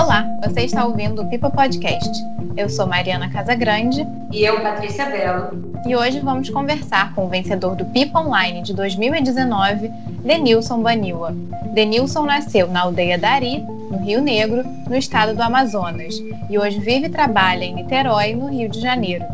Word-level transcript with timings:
Olá, 0.00 0.24
você 0.46 0.60
está 0.60 0.86
ouvindo 0.86 1.22
o 1.22 1.28
Pipa 1.28 1.50
Podcast. 1.50 2.08
Eu 2.56 2.68
sou 2.68 2.86
Mariana 2.86 3.28
Casagrande. 3.28 4.06
E 4.30 4.44
eu, 4.44 4.60
Patrícia 4.60 5.06
Belo. 5.06 5.72
E 5.84 5.96
hoje 5.96 6.20
vamos 6.20 6.48
conversar 6.50 7.12
com 7.16 7.26
o 7.26 7.28
vencedor 7.28 7.74
do 7.74 7.84
Pipa 7.86 8.20
Online 8.20 8.62
de 8.62 8.72
2019, 8.74 9.88
Denilson 10.24 10.82
Baniwa. 10.82 11.34
Denilson 11.74 12.26
nasceu 12.26 12.68
na 12.68 12.82
aldeia 12.82 13.18
Dari, 13.18 13.58
no 13.58 13.98
Rio 13.98 14.22
Negro, 14.22 14.62
no 14.88 14.96
estado 14.96 15.34
do 15.34 15.42
Amazonas, 15.42 16.14
e 16.48 16.56
hoje 16.56 16.78
vive 16.78 17.06
e 17.06 17.10
trabalha 17.10 17.64
em 17.64 17.74
Niterói, 17.74 18.36
no 18.36 18.46
Rio 18.46 18.68
de 18.68 18.80
Janeiro. 18.80 19.24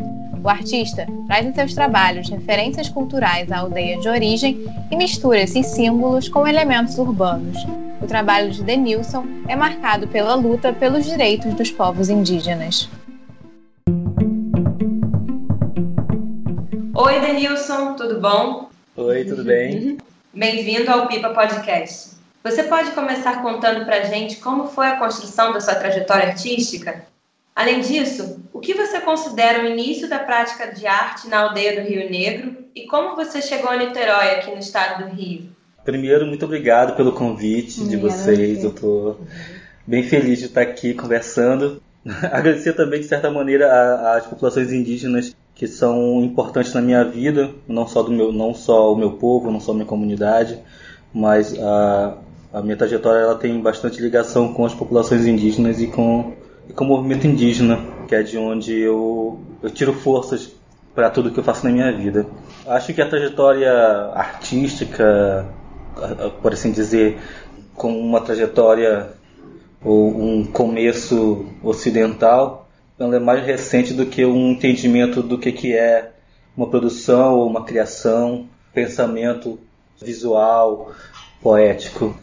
O 0.43 0.49
artista 0.49 1.05
traz 1.27 1.45
em 1.45 1.53
seus 1.53 1.75
trabalhos 1.75 2.27
referências 2.27 2.89
culturais 2.89 3.51
à 3.51 3.59
aldeia 3.59 3.99
de 3.99 4.09
origem 4.09 4.65
e 4.89 4.95
mistura 4.95 5.41
esses 5.41 5.67
símbolos 5.67 6.27
com 6.27 6.47
elementos 6.47 6.97
urbanos, 6.97 7.55
o 8.05 8.07
trabalho 8.07 8.51
de 8.51 8.63
Denilson 8.63 9.25
é 9.47 9.55
marcado 9.55 10.07
pela 10.07 10.35
luta 10.35 10.71
pelos 10.71 11.05
direitos 11.05 11.51
dos 11.55 11.71
povos 11.71 12.07
indígenas. 12.07 12.87
Oi, 16.93 17.19
Denilson, 17.19 17.95
tudo 17.95 18.21
bom? 18.21 18.69
Oi, 18.95 19.25
tudo 19.25 19.43
bem? 19.43 19.97
Bem-vindo 20.31 20.91
ao 20.91 21.07
Pipa 21.07 21.29
Podcast. 21.29 22.11
Você 22.43 22.63
pode 22.63 22.91
começar 22.91 23.41
contando 23.41 23.85
pra 23.85 24.03
gente 24.03 24.35
como 24.35 24.67
foi 24.67 24.87
a 24.87 24.99
construção 24.99 25.51
da 25.51 25.59
sua 25.59 25.73
trajetória 25.73 26.27
artística? 26.27 27.05
Além 27.55 27.81
disso, 27.81 28.39
o 28.53 28.59
que 28.59 28.75
você 28.75 28.99
considera 28.99 29.63
o 29.63 29.65
início 29.65 30.07
da 30.07 30.19
prática 30.19 30.71
de 30.71 30.85
arte 30.85 31.27
na 31.27 31.39
aldeia 31.39 31.81
do 31.81 31.87
Rio 31.87 32.07
Negro 32.07 32.55
e 32.75 32.85
como 32.85 33.15
você 33.15 33.41
chegou 33.41 33.71
a 33.71 33.77
Niterói, 33.77 34.35
aqui 34.35 34.51
no 34.51 34.59
estado 34.59 35.05
do 35.05 35.15
Rio? 35.15 35.54
Primeiro, 35.85 36.25
muito 36.25 36.43
obrigado 36.45 36.95
pelo 36.95 37.11
convite 37.11 37.87
de 37.87 37.95
vocês. 37.95 38.63
Eu 38.63 38.71
estou 38.71 39.19
bem 39.85 40.01
feliz 40.01 40.39
de 40.39 40.45
estar 40.45 40.61
aqui 40.61 40.95
conversando. 40.95 41.79
Agradecer 42.03 42.73
também, 42.73 43.01
de 43.01 43.05
certa 43.05 43.29
maneira, 43.29 44.15
às 44.15 44.25
populações 44.25 44.73
indígenas 44.73 45.35
que 45.53 45.67
são 45.67 46.23
importantes 46.23 46.73
na 46.73 46.81
minha 46.81 47.03
vida, 47.03 47.51
não 47.67 47.87
só 47.87 48.01
do 48.01 48.11
meu, 48.11 48.31
não 48.31 48.53
só 48.55 48.91
o 48.91 48.97
meu 48.97 49.11
povo, 49.11 49.51
não 49.51 49.59
só 49.59 49.71
a 49.71 49.75
minha 49.75 49.85
comunidade, 49.85 50.57
mas 51.13 51.57
a, 51.57 52.17
a 52.51 52.61
minha 52.63 52.75
trajetória 52.75 53.19
ela 53.19 53.35
tem 53.35 53.61
bastante 53.61 54.01
ligação 54.01 54.53
com 54.53 54.65
as 54.65 54.73
populações 54.73 55.27
indígenas 55.27 55.79
e 55.79 55.85
com, 55.85 56.33
e 56.67 56.73
com 56.73 56.83
o 56.83 56.87
movimento 56.87 57.27
indígena, 57.27 57.79
que 58.07 58.15
é 58.15 58.23
de 58.23 58.39
onde 58.39 58.73
eu, 58.73 59.39
eu 59.61 59.69
tiro 59.69 59.93
forças 59.93 60.51
para 60.95 61.11
tudo 61.11 61.29
que 61.29 61.39
eu 61.39 61.43
faço 61.43 61.63
na 61.63 61.71
minha 61.71 61.95
vida. 61.95 62.25
Acho 62.65 62.91
que 62.91 63.01
a 63.01 63.07
trajetória 63.07 63.71
artística, 64.13 65.45
por 66.41 66.53
assim 66.53 66.71
dizer, 66.71 67.17
com 67.73 67.97
uma 67.99 68.21
trajetória 68.21 69.09
ou 69.83 70.09
um 70.09 70.45
começo 70.45 71.45
ocidental, 71.63 72.67
ela 72.97 73.17
é 73.17 73.19
mais 73.19 73.45
recente 73.45 73.93
do 73.93 74.05
que 74.05 74.25
um 74.25 74.51
entendimento 74.51 75.21
do 75.21 75.37
que, 75.37 75.51
que 75.51 75.73
é 75.73 76.11
uma 76.55 76.67
produção 76.67 77.35
ou 77.35 77.47
uma 77.47 77.65
criação, 77.65 78.47
pensamento 78.73 79.59
visual, 80.01 80.91
poético. 81.41 82.17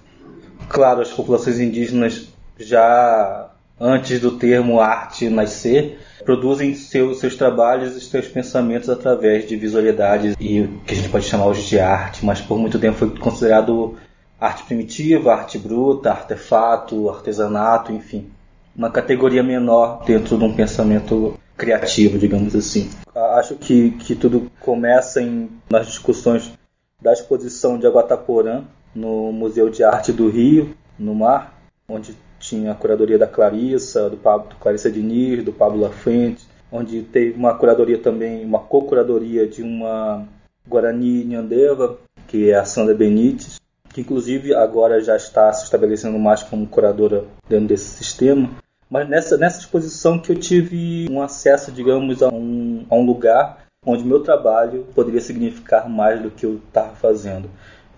Claro, 0.68 1.02
as 1.02 1.12
populações 1.12 1.60
indígenas 1.60 2.28
já 2.58 3.51
antes 3.82 4.20
do 4.20 4.38
termo 4.38 4.80
arte 4.80 5.28
nascer, 5.28 5.98
produzem 6.24 6.72
seu, 6.74 7.14
seus 7.14 7.34
trabalhos 7.34 7.96
e 7.96 8.00
seus 8.00 8.28
pensamentos 8.28 8.88
através 8.88 9.48
de 9.48 9.56
visualidades 9.56 10.36
e 10.38 10.68
que 10.86 10.94
a 10.94 10.96
gente 10.96 11.08
pode 11.08 11.24
chamar 11.24 11.46
hoje 11.46 11.68
de 11.68 11.80
arte, 11.80 12.24
mas 12.24 12.40
por 12.40 12.56
muito 12.56 12.78
tempo 12.78 12.96
foi 12.96 13.10
considerado 13.10 13.96
arte 14.40 14.62
primitiva, 14.62 15.34
arte 15.34 15.58
bruta, 15.58 16.10
artefato, 16.10 17.10
artesanato, 17.10 17.92
enfim. 17.92 18.30
Uma 18.74 18.88
categoria 18.88 19.42
menor 19.42 20.04
dentro 20.06 20.38
de 20.38 20.44
um 20.44 20.54
pensamento 20.54 21.38
criativo, 21.56 22.18
digamos 22.18 22.54
assim. 22.54 22.88
Acho 23.14 23.56
que, 23.56 23.90
que 23.90 24.14
tudo 24.14 24.50
começa 24.60 25.20
em, 25.20 25.50
nas 25.68 25.86
discussões 25.86 26.52
da 27.00 27.12
exposição 27.12 27.76
de 27.76 27.86
Aguataporã, 27.86 28.62
no 28.94 29.32
Museu 29.32 29.68
de 29.68 29.82
Arte 29.82 30.12
do 30.12 30.30
Rio, 30.30 30.74
no 30.98 31.14
Mar, 31.14 31.58
onde 31.88 32.14
tinha 32.42 32.72
a 32.72 32.74
curadoria 32.74 33.16
da 33.16 33.26
Clarissa, 33.26 34.10
do, 34.10 34.16
Pablo, 34.16 34.48
do 34.50 34.56
Clarissa 34.56 34.90
Diniz, 34.90 35.44
do 35.44 35.52
Pablo 35.52 35.80
Lafrente, 35.80 36.44
onde 36.70 37.02
teve 37.02 37.38
uma 37.38 37.54
curadoria 37.54 37.98
também, 37.98 38.44
uma 38.44 38.58
co-curadoria 38.58 39.46
de 39.46 39.62
uma 39.62 40.26
Guarani 40.68 41.24
Nhandeva, 41.24 41.98
que 42.26 42.50
é 42.50 42.56
a 42.56 42.64
Sandra 42.64 42.94
Benites, 42.94 43.60
que 43.94 44.00
inclusive 44.00 44.54
agora 44.54 45.00
já 45.00 45.16
está 45.16 45.52
se 45.52 45.64
estabelecendo 45.64 46.18
mais 46.18 46.42
como 46.42 46.66
curadora 46.66 47.24
dentro 47.48 47.68
desse 47.68 47.90
sistema. 47.90 48.50
Mas 48.90 49.08
nessa, 49.08 49.38
nessa 49.38 49.60
exposição 49.60 50.18
que 50.18 50.32
eu 50.32 50.36
tive 50.36 51.06
um 51.10 51.22
acesso, 51.22 51.70
digamos, 51.70 52.22
a 52.22 52.28
um, 52.28 52.84
a 52.90 52.94
um 52.94 53.06
lugar 53.06 53.64
onde 53.86 54.04
meu 54.04 54.20
trabalho 54.20 54.86
poderia 54.94 55.20
significar 55.20 55.88
mais 55.88 56.20
do 56.20 56.30
que 56.30 56.44
eu 56.44 56.60
estava 56.66 56.94
fazendo. 56.94 57.48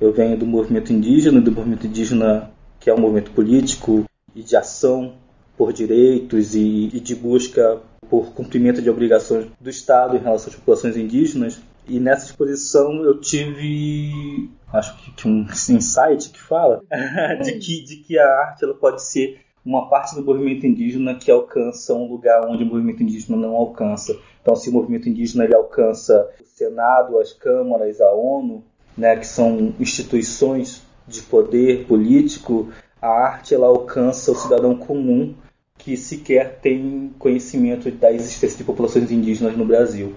Eu 0.00 0.12
venho 0.12 0.37
do 0.37 0.47
movimento 0.47 0.93
indígena, 0.93 1.41
do 1.41 1.53
movimento 1.53 1.87
indígena 1.87 2.50
que 2.81 2.91
é 2.91 2.94
um 2.94 3.00
movimento 3.00 3.31
político 3.31 4.04
e 4.34 4.43
de 4.43 4.56
ação 4.56 5.15
por 5.56 5.72
direitos 5.72 6.55
e, 6.55 6.91
e 6.93 7.00
de 7.00 7.15
busca 7.15 7.81
por 8.09 8.33
cumprimento 8.33 8.83
de 8.83 8.91
obrigações 8.91 9.47
do 9.61 9.71
Estado 9.71 10.17
em 10.17 10.21
relação 10.21 10.49
às 10.49 10.56
populações 10.56 10.97
indígenas. 10.97 11.61
E 11.87 12.00
nessa 12.00 12.27
exposição 12.27 13.03
eu 13.03 13.21
tive, 13.21 14.50
acho 14.72 14.97
que, 14.99 15.11
que 15.12 15.28
um 15.28 15.47
insight 15.71 16.31
que 16.31 16.41
fala 16.41 16.83
de 17.43 17.53
que, 17.59 17.84
de 17.84 17.97
que 17.97 18.19
a 18.19 18.27
arte 18.41 18.65
ela 18.65 18.75
pode 18.75 19.03
ser 19.03 19.41
uma 19.65 19.89
parte 19.89 20.15
do 20.15 20.22
movimento 20.22 20.66
indígena 20.66 21.15
que 21.15 21.31
alcança 21.31 21.95
um 21.95 22.06
lugar 22.06 22.47
onde 22.47 22.65
o 22.65 22.66
movimento 22.66 23.03
indígena 23.03 23.37
não 23.37 23.56
alcança. 23.56 24.15
Então, 24.43 24.55
se 24.55 24.69
o 24.69 24.72
movimento 24.72 25.09
indígena 25.09 25.45
ele 25.45 25.55
alcança 25.55 26.28
o 26.39 26.45
Senado, 26.45 27.19
as 27.19 27.33
câmaras, 27.33 27.99
a 28.01 28.12
ONU, 28.12 28.62
né, 28.97 29.16
que 29.16 29.27
são 29.27 29.75
instituições 29.81 30.83
de 31.09 31.22
poder 31.22 31.87
político, 31.87 32.71
a 33.04 33.09
arte 33.10 33.54
ela 33.54 33.66
alcança 33.66 34.32
o 34.32 34.34
cidadão 34.34 34.75
comum 34.75 35.34
que 35.76 35.94
sequer 35.94 36.59
tem 36.62 37.15
conhecimento 37.19 37.91
da 37.91 38.10
existência 38.10 38.56
de 38.56 38.65
populações 38.65 39.10
indígenas 39.10 39.54
no 39.54 39.66
Brasil. 39.66 40.15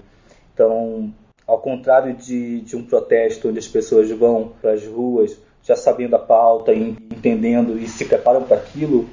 Então, 0.54 1.12
ao 1.46 1.58
contrário 1.58 2.14
de, 2.14 2.62
de 2.62 2.76
um 2.76 2.82
protesto 2.82 3.50
onde 3.50 3.58
as 3.58 3.68
pessoas 3.68 4.10
vão 4.10 4.52
para 4.62 4.72
as 4.72 4.86
ruas 4.86 5.38
já 5.62 5.76
sabendo 5.76 6.16
a 6.16 6.18
pauta, 6.18 6.72
entendendo 6.72 7.78
e 7.78 7.86
se 7.86 8.06
preparam 8.06 8.44
para 8.44 8.56
aquilo, 8.56 9.06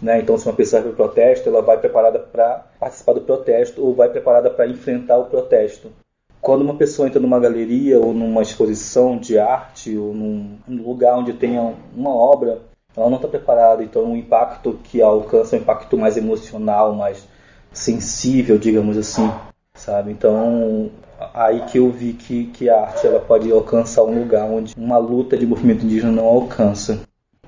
né? 0.00 0.20
então 0.20 0.38
se 0.38 0.46
uma 0.46 0.54
pessoa 0.54 0.80
vai 0.80 0.90
para 0.90 1.04
o 1.04 1.06
protesto, 1.06 1.50
ela 1.50 1.60
vai 1.60 1.76
preparada 1.76 2.18
para 2.18 2.64
participar 2.80 3.12
do 3.12 3.20
protesto 3.20 3.84
ou 3.84 3.94
vai 3.94 4.08
preparada 4.08 4.48
para 4.48 4.66
enfrentar 4.66 5.18
o 5.18 5.26
protesto. 5.26 5.92
Quando 6.40 6.62
uma 6.62 6.76
pessoa 6.76 7.06
entra 7.06 7.20
numa 7.20 7.38
galeria 7.38 8.00
ou 8.00 8.14
numa 8.14 8.40
exposição 8.40 9.18
de 9.18 9.38
arte 9.38 9.98
ou 9.98 10.14
num, 10.14 10.56
num 10.66 10.82
lugar 10.82 11.18
onde 11.18 11.34
tenha 11.34 11.74
uma 11.94 12.14
obra, 12.14 12.62
ela 13.00 13.10
não 13.10 13.16
está 13.16 13.28
preparada, 13.28 13.82
então 13.82 14.12
o 14.12 14.16
impacto 14.16 14.78
que 14.84 15.00
alcança 15.00 15.56
é 15.56 15.58
um 15.58 15.62
impacto 15.62 15.96
mais 15.96 16.16
emocional, 16.16 16.94
mais 16.94 17.26
sensível, 17.72 18.58
digamos 18.58 18.96
assim, 18.96 19.30
sabe? 19.74 20.10
Então, 20.10 20.90
aí 21.34 21.60
que 21.66 21.78
eu 21.78 21.90
vi 21.90 22.12
que, 22.12 22.46
que 22.46 22.68
a 22.68 22.82
arte 22.82 23.06
ela 23.06 23.20
pode 23.20 23.50
alcançar 23.50 24.02
um 24.04 24.18
lugar 24.18 24.44
onde 24.44 24.74
uma 24.76 24.98
luta 24.98 25.36
de 25.36 25.46
movimento 25.46 25.84
indígena 25.84 26.12
não 26.12 26.24
alcança. 26.24 27.00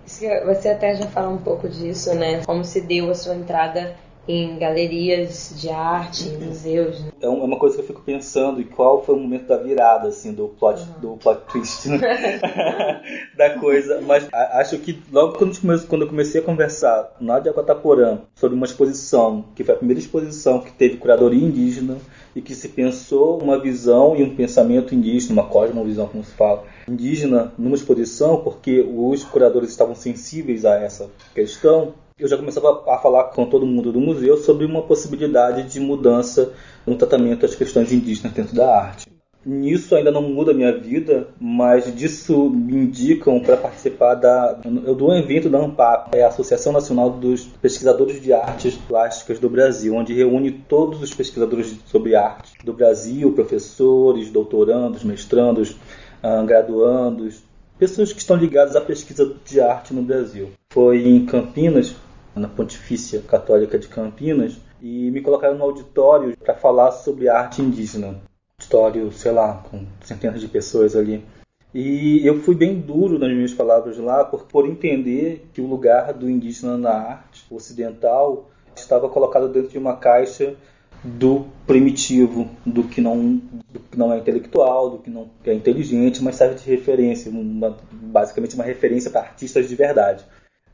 Você 0.06 0.68
até 0.68 0.94
já 0.94 1.06
falou 1.06 1.34
um 1.34 1.38
pouco 1.38 1.68
disso, 1.68 2.14
né? 2.14 2.42
Como 2.44 2.64
se 2.64 2.80
deu 2.80 3.10
a 3.10 3.14
sua 3.14 3.34
entrada 3.34 3.94
em 4.30 4.58
galerias 4.58 5.52
de 5.56 5.68
arte, 5.68 6.28
em 6.28 6.38
museus. 6.38 7.02
Né? 7.02 7.10
É, 7.20 7.26
é 7.26 7.28
uma 7.28 7.58
coisa 7.58 7.76
que 7.76 7.82
eu 7.82 7.86
fico 7.86 8.00
pensando 8.02 8.60
e 8.60 8.64
qual 8.64 9.04
foi 9.04 9.16
o 9.16 9.18
momento 9.18 9.46
da 9.46 9.56
virada 9.56 10.08
assim 10.08 10.32
do 10.32 10.48
plot 10.48 10.80
uhum. 10.80 11.00
do 11.00 11.16
plot 11.16 11.40
twist 11.50 11.88
né? 11.88 11.98
da 13.36 13.58
coisa, 13.58 14.00
mas 14.00 14.28
acho 14.32 14.78
que 14.78 15.02
logo 15.10 15.36
quando, 15.36 16.02
eu 16.02 16.08
comecei 16.08 16.40
a 16.40 16.44
conversar 16.44 17.16
na 17.20 17.40
de 17.40 17.48
Aquataporã 17.48 18.20
sobre 18.34 18.56
uma 18.56 18.66
exposição 18.66 19.44
que 19.54 19.64
foi 19.64 19.74
a 19.74 19.78
primeira 19.78 20.00
exposição 20.00 20.60
que 20.60 20.72
teve 20.72 20.96
curadoria 20.96 21.44
indígena 21.44 21.98
e 22.34 22.40
que 22.40 22.54
se 22.54 22.68
pensou 22.68 23.42
uma 23.42 23.58
visão 23.58 24.14
e 24.16 24.22
um 24.22 24.36
pensamento 24.36 24.94
indígena, 24.94 25.32
uma 25.32 25.48
cosmovisão 25.48 26.06
como 26.06 26.22
se 26.22 26.32
fala, 26.32 26.64
indígena 26.88 27.52
numa 27.58 27.74
exposição, 27.74 28.40
porque 28.42 28.80
os 28.80 29.24
curadores 29.24 29.70
estavam 29.70 29.94
sensíveis 29.94 30.64
a 30.64 30.76
essa 30.76 31.10
questão 31.34 31.94
eu 32.20 32.28
já 32.28 32.36
começava 32.36 32.84
a 32.86 32.98
falar 32.98 33.24
com 33.24 33.46
todo 33.46 33.66
mundo 33.66 33.90
do 33.90 34.00
museu 34.00 34.36
sobre 34.36 34.64
uma 34.64 34.82
possibilidade 34.82 35.62
de 35.64 35.80
mudança 35.80 36.52
no 36.86 36.96
tratamento 36.96 37.40
das 37.40 37.54
questões 37.54 37.92
indígenas 37.92 38.32
dentro 38.32 38.54
da 38.54 38.76
arte. 38.76 39.10
Nisso 39.44 39.96
ainda 39.96 40.10
não 40.10 40.20
muda 40.20 40.50
a 40.50 40.54
minha 40.54 40.76
vida, 40.76 41.28
mas 41.40 41.94
disso 41.96 42.50
me 42.50 42.74
indicam 42.76 43.40
para 43.40 43.56
participar 43.56 44.14
da, 44.14 44.60
eu 44.84 44.94
dou 44.94 45.10
um 45.10 45.16
evento 45.16 45.48
da 45.48 45.58
ANPAP, 45.58 46.14
é 46.14 46.22
a 46.22 46.28
Associação 46.28 46.74
Nacional 46.74 47.08
dos 47.08 47.46
Pesquisadores 47.46 48.20
de 48.20 48.34
Artes 48.34 48.76
Plásticas 48.76 49.38
do 49.38 49.48
Brasil, 49.48 49.94
onde 49.94 50.12
reúne 50.12 50.52
todos 50.52 51.02
os 51.02 51.14
pesquisadores 51.14 51.74
sobre 51.86 52.14
arte 52.14 52.52
do 52.62 52.74
Brasil, 52.74 53.32
professores, 53.32 54.30
doutorandos, 54.30 55.02
mestrandos, 55.04 55.74
ah, 56.22 56.42
graduandos, 56.42 57.42
pessoas 57.78 58.12
que 58.12 58.20
estão 58.20 58.36
ligadas 58.36 58.76
à 58.76 58.80
pesquisa 58.82 59.34
de 59.42 59.58
arte 59.58 59.94
no 59.94 60.02
Brasil. 60.02 60.50
Foi 60.70 61.08
em 61.08 61.24
Campinas 61.24 61.96
na 62.34 62.48
Pontifícia 62.48 63.20
Católica 63.20 63.78
de 63.78 63.88
Campinas, 63.88 64.58
e 64.80 65.10
me 65.10 65.20
colocaram 65.20 65.56
no 65.56 65.64
auditório 65.64 66.36
para 66.36 66.54
falar 66.54 66.92
sobre 66.92 67.28
arte 67.28 67.60
indígena. 67.60 68.20
Auditório, 68.58 69.10
sei 69.12 69.32
lá, 69.32 69.62
com 69.70 69.84
centenas 70.02 70.40
de 70.40 70.48
pessoas 70.48 70.94
ali. 70.94 71.24
E 71.72 72.26
eu 72.26 72.40
fui 72.40 72.54
bem 72.54 72.80
duro 72.80 73.18
nas 73.18 73.32
minhas 73.32 73.54
palavras 73.54 73.96
lá 73.98 74.24
por, 74.24 74.42
por 74.42 74.66
entender 74.68 75.48
que 75.52 75.60
o 75.60 75.66
lugar 75.66 76.12
do 76.12 76.28
indígena 76.28 76.76
na 76.76 76.90
arte 76.90 77.44
ocidental 77.50 78.50
estava 78.74 79.08
colocado 79.08 79.48
dentro 79.48 79.70
de 79.70 79.78
uma 79.78 79.96
caixa 79.96 80.56
do 81.02 81.46
primitivo, 81.66 82.48
do 82.66 82.84
que 82.84 83.00
não, 83.00 83.40
do 83.70 83.80
que 83.80 83.98
não 83.98 84.12
é 84.12 84.18
intelectual, 84.18 84.90
do 84.90 84.98
que 84.98 85.08
não 85.08 85.30
é 85.44 85.54
inteligente, 85.54 86.22
mas 86.22 86.36
serve 86.36 86.56
de 86.56 86.68
referência, 86.68 87.30
uma, 87.30 87.76
basicamente 87.90 88.54
uma 88.54 88.64
referência 88.64 89.10
para 89.10 89.22
artistas 89.22 89.68
de 89.68 89.74
verdade. 89.74 90.24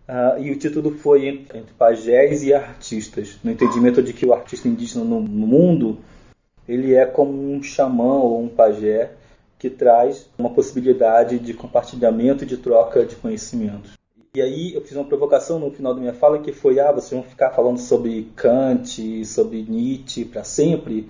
Uh, 0.08 0.40
e 0.40 0.52
o 0.52 0.58
título 0.58 0.92
foi 0.92 1.26
entre, 1.26 1.58
entre, 1.58 1.74
pajés 1.74 2.44
e 2.44 2.54
artistas, 2.54 3.38
no 3.42 3.50
entendimento 3.50 4.00
de 4.00 4.12
que 4.12 4.24
o 4.24 4.32
artista 4.32 4.68
indígena 4.68 5.04
no, 5.04 5.20
no 5.20 5.46
mundo 5.46 5.98
ele 6.68 6.94
é 6.94 7.04
como 7.06 7.32
um 7.32 7.62
xamã 7.62 8.14
ou 8.20 8.42
um 8.42 8.48
pajé 8.48 9.12
que 9.58 9.70
traz 9.70 10.28
uma 10.38 10.50
possibilidade 10.50 11.38
de 11.38 11.54
compartilhamento 11.54 12.44
e 12.44 12.46
de 12.46 12.56
troca 12.56 13.04
de 13.04 13.16
conhecimentos. 13.16 13.92
E 14.34 14.42
aí 14.42 14.74
eu 14.74 14.82
fiz 14.82 14.92
uma 14.92 15.04
provocação 15.04 15.58
no 15.58 15.70
final 15.70 15.94
da 15.94 16.00
minha 16.00 16.12
fala 16.12 16.38
que 16.40 16.52
foi: 16.52 16.78
ah, 16.78 16.92
vocês 16.92 17.12
vão 17.12 17.22
ficar 17.22 17.50
falando 17.50 17.78
sobre 17.78 18.30
Kant, 18.36 19.24
sobre 19.24 19.62
Nietzsche 19.62 20.24
para 20.24 20.44
sempre, 20.44 21.08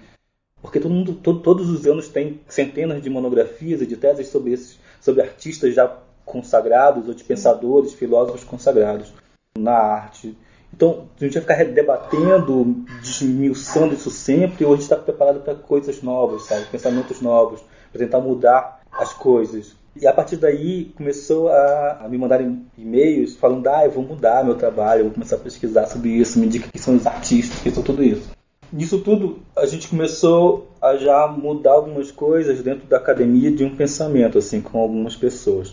porque 0.63 0.79
todo 0.79 0.95
mundo, 0.95 1.15
todo, 1.15 1.41
todos 1.41 1.69
os 1.69 1.87
anos 1.87 2.09
tem 2.09 2.41
centenas 2.49 3.03
de 3.03 3.11
monografias 3.11 3.83
e 3.83 3.87
de 3.87 3.97
teses 3.97 4.29
sobre 4.29 4.53
esses, 4.53 4.79
sobre 5.01 5.23
artistas 5.23 5.75
já 5.75 5.89
consagrados 6.27 7.09
ou 7.09 7.15
de 7.15 7.25
pensadores, 7.25 7.95
filósofos 7.95 8.45
consagrados 8.45 9.11
na 9.57 9.73
arte. 9.73 10.37
Então, 10.75 11.09
a 11.19 11.25
gente 11.25 11.41
vai 11.41 11.43
ficar 11.43 11.73
debatendo, 11.73 12.85
desmiuçando 13.01 13.95
isso 13.95 14.11
sempre, 14.11 14.65
ou 14.65 14.73
a 14.73 14.75
gente 14.75 14.83
está 14.83 14.97
preparado 14.97 15.41
para 15.41 15.55
coisas 15.55 16.03
novas, 16.03 16.43
sabe? 16.43 16.67
Pensamentos 16.67 17.23
novos, 17.23 17.63
para 17.91 18.05
tentar 18.05 18.21
mudar 18.21 18.81
as 18.93 19.15
coisas. 19.15 19.75
E 19.99 20.07
a 20.07 20.13
partir 20.13 20.37
daí 20.37 20.93
começou 20.97 21.49
a, 21.49 22.01
a 22.03 22.09
me 22.09 22.19
mandar 22.19 22.43
e-mails 22.77 23.37
falando: 23.37 23.67
ah, 23.69 23.85
eu 23.85 23.91
vou 23.91 24.05
mudar 24.05 24.45
meu 24.45 24.55
trabalho, 24.55 25.01
eu 25.01 25.05
vou 25.05 25.15
começar 25.15 25.37
a 25.37 25.39
pesquisar 25.39 25.87
sobre 25.87 26.11
isso, 26.11 26.39
me 26.39 26.47
diga 26.47 26.69
quem 26.71 26.83
são 26.83 26.97
os 26.97 27.07
artistas, 27.07 27.61
quem 27.63 27.73
são 27.73 27.83
tudo 27.83 28.03
isso. 28.03 28.31
Nisso 28.71 28.99
tudo, 28.99 29.39
a 29.57 29.65
gente 29.65 29.89
começou 29.89 30.69
a 30.83 30.97
já 30.97 31.27
mudar 31.29 31.73
algumas 31.73 32.11
coisas 32.11 32.63
dentro 32.63 32.87
da 32.87 32.97
academia 32.97 33.51
de 33.51 33.65
um 33.65 33.75
pensamento, 33.75 34.37
assim, 34.37 34.61
com 34.61 34.79
algumas 34.79 35.17
pessoas. 35.17 35.73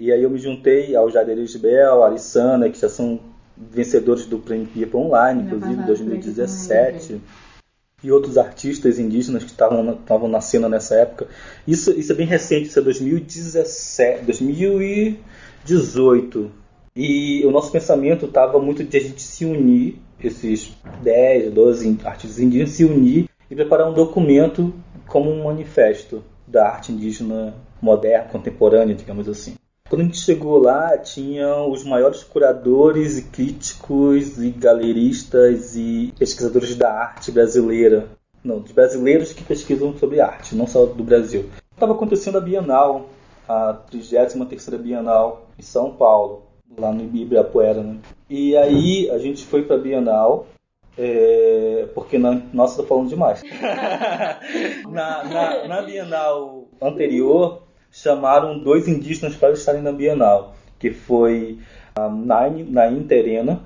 E 0.00 0.10
aí 0.10 0.22
eu 0.22 0.30
me 0.30 0.38
juntei 0.38 0.96
ao 0.96 1.10
Jader 1.10 1.36
Isbel, 1.36 2.02
a 2.02 2.06
Alissana, 2.06 2.70
que 2.70 2.80
já 2.80 2.88
são 2.88 3.20
vencedores 3.54 4.24
do 4.24 4.38
Prêmio 4.38 4.66
Pipa 4.66 4.96
Online, 4.96 5.42
inclusive, 5.42 5.74
em 5.74 5.84
2017 5.84 7.20
e 8.02 8.10
outros 8.10 8.38
artistas 8.38 8.98
indígenas 8.98 9.44
que 9.44 9.50
estavam 9.50 9.92
estavam 9.92 10.26
nascendo 10.26 10.70
nessa 10.70 10.94
época. 10.94 11.26
Isso, 11.68 11.92
isso 11.92 12.12
é 12.12 12.14
bem 12.14 12.26
recente, 12.26 12.70
isso 12.70 12.78
é 12.78 12.82
2017, 12.82 14.24
2018. 14.24 16.50
E 16.96 17.44
o 17.44 17.50
nosso 17.50 17.70
pensamento 17.70 18.24
estava 18.24 18.58
muito 18.58 18.82
de 18.82 18.96
a 18.96 19.00
gente 19.00 19.20
se 19.20 19.44
unir, 19.44 19.98
esses 20.18 20.74
10, 21.02 21.52
12 21.52 21.98
artistas 22.04 22.38
indígenas 22.38 22.70
se 22.70 22.86
unir 22.86 23.28
e 23.50 23.54
preparar 23.54 23.90
um 23.90 23.92
documento 23.92 24.72
como 25.06 25.30
um 25.30 25.44
manifesto 25.44 26.24
da 26.46 26.68
arte 26.68 26.90
indígena 26.90 27.54
moderna, 27.82 28.28
contemporânea, 28.28 28.94
digamos 28.94 29.28
assim. 29.28 29.59
Quando 29.90 30.02
a 30.02 30.04
gente 30.04 30.18
chegou 30.18 30.56
lá, 30.56 30.96
tinha 30.96 31.64
os 31.64 31.82
maiores 31.82 32.22
curadores 32.22 33.18
e 33.18 33.24
críticos 33.24 34.40
e 34.40 34.48
galeristas 34.50 35.74
e 35.74 36.14
pesquisadores 36.16 36.76
da 36.76 36.92
arte 36.92 37.32
brasileira. 37.32 38.06
Não, 38.44 38.60
dos 38.60 38.70
brasileiros 38.70 39.32
que 39.32 39.42
pesquisam 39.42 39.92
sobre 39.98 40.20
arte, 40.20 40.54
não 40.54 40.68
só 40.68 40.86
do 40.86 41.02
Brasil. 41.02 41.50
Estava 41.72 41.92
acontecendo 41.92 42.38
a 42.38 42.40
Bienal, 42.40 43.08
a 43.48 43.80
33ª 43.90 44.78
Bienal 44.78 45.48
em 45.58 45.62
São 45.62 45.92
Paulo, 45.92 46.44
lá 46.78 46.92
no 46.92 47.02
Ibirapuera, 47.02 47.82
né? 47.82 47.96
E 48.28 48.56
aí 48.56 49.10
a 49.10 49.18
gente 49.18 49.44
foi 49.44 49.64
para 49.64 49.74
a 49.74 49.80
Bienal, 49.80 50.46
é, 50.96 51.88
porque 51.96 52.16
na, 52.16 52.40
nossa, 52.52 52.80
tô 52.80 52.84
falando 52.86 53.08
demais. 53.08 53.42
na, 54.88 55.24
na, 55.24 55.66
na 55.66 55.82
Bienal 55.82 56.68
anterior, 56.80 57.62
chamaram 57.90 58.58
dois 58.58 58.86
indígenas 58.86 59.36
para 59.36 59.52
estarem 59.52 59.82
na 59.82 59.92
Bienal, 59.92 60.54
que 60.78 60.90
foi 60.90 61.58
a 61.94 62.08
Nain, 62.08 62.64
Nain 62.64 63.02
Terena, 63.04 63.60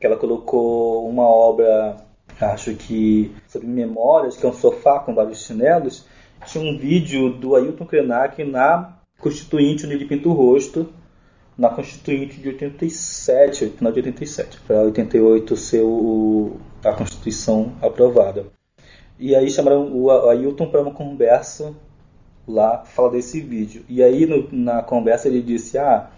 que 0.00 0.06
ela 0.06 0.16
colocou 0.16 1.08
uma 1.08 1.24
obra, 1.24 1.96
acho 2.40 2.74
que 2.74 3.34
sobre 3.46 3.68
memórias, 3.68 4.36
que 4.36 4.46
é 4.46 4.48
um 4.48 4.52
sofá 4.52 5.00
com 5.00 5.14
vários 5.14 5.44
chinelos. 5.44 6.06
Tinha 6.46 6.64
um 6.64 6.78
vídeo 6.78 7.30
do 7.30 7.56
Ailton 7.56 7.84
Krenak 7.84 8.42
na 8.44 8.96
Constituinte 9.18 9.84
onde 9.84 9.96
ele 9.96 10.04
pinta 10.04 10.28
o 10.28 10.32
rosto, 10.32 10.88
na 11.56 11.68
Constituinte 11.68 12.40
de 12.40 12.48
87, 12.48 13.70
final 13.70 13.92
de 13.92 13.98
87, 13.98 14.60
para 14.60 14.82
88 14.82 15.56
ser 15.56 15.82
o, 15.82 16.56
a 16.84 16.92
Constituição 16.92 17.72
aprovada. 17.82 18.46
E 19.18 19.34
aí 19.34 19.50
chamaram 19.50 19.92
o 19.92 20.08
Ailton 20.30 20.70
para 20.70 20.80
uma 20.80 20.92
conversa 20.92 21.74
lá 22.48 22.78
fala 22.84 23.10
desse 23.10 23.40
vídeo. 23.40 23.84
E 23.88 24.02
aí 24.02 24.26
no, 24.26 24.48
na 24.50 24.82
conversa 24.82 25.28
ele 25.28 25.42
disse: 25.42 25.78
Ah, 25.78 26.10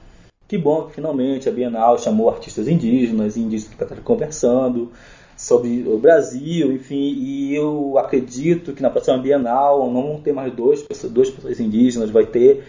que 0.46 0.56
bom 0.56 0.86
que 0.86 0.94
finalmente 0.94 1.48
a 1.48 1.52
Bienal 1.52 1.98
chamou 1.98 2.28
artistas 2.28 2.68
indígenas, 2.68 3.36
indígenas 3.36 3.74
que 3.74 3.82
estão 3.82 3.96
conversando 3.98 4.90
sobre 5.36 5.84
o 5.86 5.96
Brasil, 5.96 6.70
enfim, 6.72 7.14
e 7.16 7.54
eu 7.54 7.96
acredito 7.96 8.74
que 8.74 8.82
na 8.82 8.90
próxima 8.90 9.16
Bienal 9.16 9.90
não 9.90 10.02
vão 10.02 10.20
ter 10.20 10.32
mais 10.32 10.52
dois, 10.52 10.86
duas 11.10 11.30
pessoas 11.30 11.58
indígenas, 11.58 12.10
vai 12.10 12.26
ter 12.26 12.64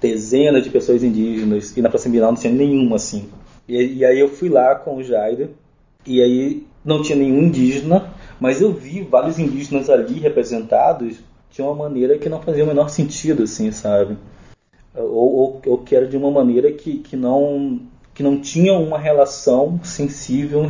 dezenas 0.00 0.64
de 0.64 0.70
pessoas 0.70 1.04
indígenas, 1.04 1.76
e 1.76 1.82
na 1.82 1.90
próxima 1.90 2.12
Bienal 2.12 2.32
não 2.32 2.40
tinha 2.40 2.52
nenhuma 2.52 2.96
assim. 2.96 3.28
E, 3.68 3.98
e 3.98 4.04
aí 4.06 4.18
eu 4.18 4.30
fui 4.30 4.48
lá 4.48 4.74
com 4.74 4.96
o 4.96 5.04
Jair, 5.04 5.50
e 6.06 6.22
aí 6.22 6.66
não 6.82 7.02
tinha 7.02 7.18
nenhum 7.18 7.42
indígena, 7.42 8.10
mas 8.40 8.60
eu 8.60 8.72
vi 8.72 9.02
vários 9.02 9.38
indígenas 9.38 9.90
ali 9.90 10.18
representados 10.18 11.18
de 11.54 11.62
uma 11.62 11.74
maneira 11.74 12.18
que 12.18 12.28
não 12.28 12.42
fazia 12.42 12.64
o 12.64 12.66
menor 12.66 12.88
sentido, 12.88 13.44
assim, 13.44 13.70
sabe? 13.70 14.18
Ou, 14.92 15.36
ou, 15.36 15.62
ou 15.66 15.78
que 15.78 15.94
era 15.94 16.06
de 16.06 16.16
uma 16.16 16.30
maneira 16.30 16.72
que, 16.72 16.98
que, 16.98 17.16
não, 17.16 17.80
que 18.12 18.24
não 18.24 18.40
tinha 18.40 18.74
uma 18.74 18.98
relação 18.98 19.78
sensível 19.84 20.62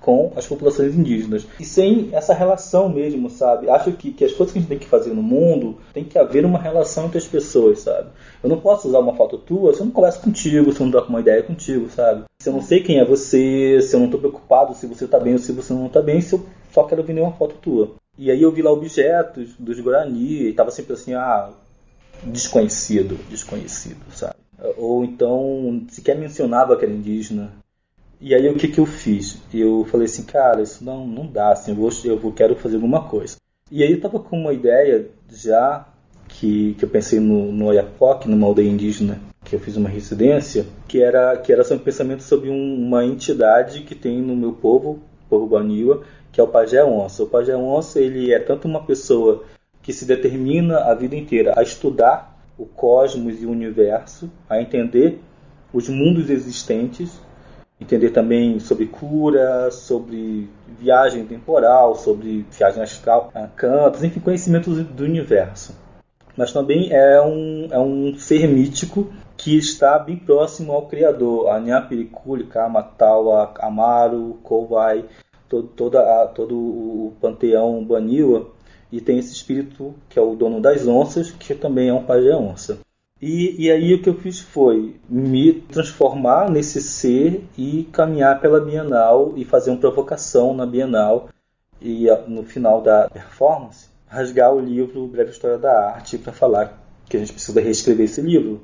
com 0.00 0.32
as 0.34 0.46
populações 0.46 0.94
indígenas. 0.94 1.46
E 1.60 1.64
sem 1.64 2.08
essa 2.12 2.32
relação 2.32 2.88
mesmo, 2.88 3.28
sabe? 3.28 3.68
Acho 3.68 3.92
que, 3.92 4.10
que 4.10 4.24
as 4.24 4.32
coisas 4.32 4.52
que 4.52 4.58
a 4.58 4.62
gente 4.62 4.68
tem 4.70 4.78
que 4.78 4.86
fazer 4.86 5.12
no 5.12 5.22
mundo 5.22 5.78
tem 5.92 6.04
que 6.04 6.18
haver 6.18 6.46
uma 6.46 6.58
relação 6.58 7.06
entre 7.06 7.18
as 7.18 7.26
pessoas, 7.26 7.80
sabe? 7.80 8.08
Eu 8.42 8.48
não 8.48 8.58
posso 8.58 8.88
usar 8.88 9.00
uma 9.00 9.16
foto 9.16 9.36
tua 9.36 9.74
se 9.74 9.80
eu 9.80 9.86
não 9.86 9.92
converso 9.92 10.20
contigo, 10.20 10.72
se 10.72 10.80
eu 10.80 10.84
não 10.84 10.92
troco 10.92 11.10
uma 11.10 11.20
ideia 11.20 11.42
contigo, 11.42 11.90
sabe? 11.90 12.24
Se 12.40 12.48
eu 12.48 12.54
não 12.54 12.62
sei 12.62 12.82
quem 12.82 13.00
é 13.00 13.04
você, 13.04 13.80
se 13.82 13.94
eu 13.94 13.98
não 13.98 14.06
estou 14.06 14.20
preocupado 14.20 14.74
se 14.74 14.86
você 14.86 15.04
está 15.04 15.18
bem 15.18 15.34
ou 15.34 15.38
se 15.38 15.52
você 15.52 15.74
não 15.74 15.86
está 15.86 16.00
bem, 16.00 16.20
se 16.22 16.34
eu 16.34 16.46
só 16.72 16.84
quero 16.84 17.02
ver 17.02 17.20
uma 17.20 17.32
foto 17.32 17.56
tua. 17.56 17.90
E 18.18 18.30
aí 18.30 18.40
eu 18.40 18.52
vi 18.52 18.62
lá 18.62 18.72
objetos 18.72 19.54
dos 19.58 19.78
Guarani 19.78 20.48
e 20.48 20.52
tava 20.52 20.70
sempre 20.70 20.94
assim, 20.94 21.14
ah, 21.14 21.50
desconhecido, 22.24 23.18
desconhecido, 23.28 24.00
sabe? 24.12 24.36
Ou 24.76 25.04
então 25.04 25.84
sequer 25.88 26.16
mencionava 26.16 26.76
que 26.76 26.84
era 26.84 26.94
indígena. 26.94 27.52
E 28.18 28.34
aí 28.34 28.48
o 28.48 28.56
que 28.56 28.68
que 28.68 28.80
eu 28.80 28.86
fiz? 28.86 29.38
Eu 29.52 29.84
falei 29.90 30.06
assim, 30.06 30.22
cara, 30.22 30.62
isso 30.62 30.82
não, 30.82 31.06
não 31.06 31.26
dá, 31.26 31.52
assim, 31.52 31.72
eu, 31.72 31.76
vou, 31.76 31.90
eu 32.04 32.18
vou, 32.18 32.32
quero 32.32 32.56
fazer 32.56 32.76
alguma 32.76 33.06
coisa. 33.06 33.36
E 33.70 33.82
aí 33.82 33.92
eu 33.92 34.00
tava 34.00 34.18
com 34.18 34.40
uma 34.40 34.52
ideia 34.52 35.10
já 35.28 35.86
que, 36.26 36.74
que 36.74 36.84
eu 36.84 36.88
pensei 36.88 37.20
no, 37.20 37.52
no 37.52 37.66
Oiapoque, 37.66 38.28
numa 38.28 38.46
aldeia 38.46 38.70
indígena, 38.70 39.20
que 39.44 39.54
eu 39.54 39.60
fiz 39.60 39.76
uma 39.76 39.88
residência, 39.88 40.66
que 40.88 41.02
era, 41.02 41.36
que 41.36 41.52
era 41.52 41.62
um 41.74 41.78
pensamento 41.78 42.22
sobre 42.22 42.48
um, 42.48 42.86
uma 42.86 43.04
entidade 43.04 43.82
que 43.82 43.94
tem 43.94 44.22
no 44.22 44.34
meu 44.34 44.52
povo, 44.52 45.00
povo 45.28 45.46
Baniwa, 45.46 46.02
que 46.32 46.40
é 46.40 46.44
o 46.44 46.48
pajé 46.48 46.84
onça. 46.84 47.22
O 47.22 47.26
pajé 47.26 47.56
onça 47.56 48.00
ele 48.00 48.32
é 48.32 48.38
tanto 48.38 48.66
uma 48.66 48.82
pessoa 48.82 49.44
que 49.82 49.92
se 49.92 50.04
determina 50.04 50.78
a 50.78 50.94
vida 50.94 51.14
inteira 51.14 51.54
a 51.56 51.62
estudar 51.62 52.36
o 52.58 52.66
cosmos 52.66 53.42
e 53.42 53.46
o 53.46 53.50
universo, 53.50 54.30
a 54.48 54.60
entender 54.60 55.20
os 55.72 55.88
mundos 55.88 56.30
existentes, 56.30 57.20
entender 57.80 58.10
também 58.10 58.58
sobre 58.58 58.86
cura, 58.86 59.70
sobre 59.70 60.48
viagem 60.78 61.26
temporal, 61.26 61.94
sobre 61.94 62.46
viagem 62.50 62.82
astral, 62.82 63.32
cantos, 63.54 64.02
enfim, 64.02 64.20
conhecimentos 64.20 64.82
do 64.84 65.04
universo. 65.04 65.74
Mas 66.36 66.52
também 66.52 66.92
é 66.92 67.20
um, 67.20 67.68
é 67.70 67.78
um 67.78 68.14
ser 68.18 68.46
mítico 68.48 69.12
que 69.36 69.56
está 69.56 69.98
bem 69.98 70.16
próximo 70.16 70.72
ao 70.72 70.86
Criador, 70.86 71.48
a 71.48 71.60
Nyapirikuli, 71.60 72.44
Kamatawa, 72.44 73.52
Amaru, 73.58 74.38
Kovai, 74.42 75.04
todo, 75.48 75.68
toda 75.68 76.26
todo 76.28 76.56
o 76.56 77.12
panteão 77.20 77.84
Baniwa. 77.84 78.50
E 78.90 79.00
tem 79.00 79.18
esse 79.18 79.32
espírito 79.32 79.94
que 80.08 80.18
é 80.18 80.22
o 80.22 80.34
dono 80.34 80.60
das 80.60 80.86
onças, 80.86 81.30
que 81.30 81.54
também 81.54 81.88
é 81.88 81.94
um 81.94 82.04
pajé 82.04 82.34
onça. 82.36 82.78
E, 83.20 83.64
e 83.64 83.70
aí 83.70 83.94
o 83.94 84.02
que 84.02 84.08
eu 84.08 84.14
fiz 84.14 84.40
foi 84.40 84.96
me 85.08 85.52
transformar 85.52 86.50
nesse 86.50 86.80
ser 86.82 87.44
e 87.56 87.84
caminhar 87.92 88.40
pela 88.40 88.60
Bienal 88.60 89.32
e 89.36 89.44
fazer 89.44 89.70
uma 89.70 89.80
provocação 89.80 90.54
na 90.54 90.66
Bienal. 90.66 91.28
E 91.80 92.06
no 92.26 92.42
final 92.42 92.80
da 92.80 93.08
performance 93.08 93.88
rasgar 94.06 94.54
o 94.54 94.60
livro 94.60 95.06
Breve 95.08 95.30
História 95.30 95.58
da 95.58 95.90
Arte 95.90 96.16
para 96.16 96.32
falar 96.32 96.80
que 97.08 97.16
a 97.16 97.20
gente 97.20 97.32
precisa 97.32 97.60
reescrever 97.60 98.06
esse 98.06 98.20
livro, 98.20 98.62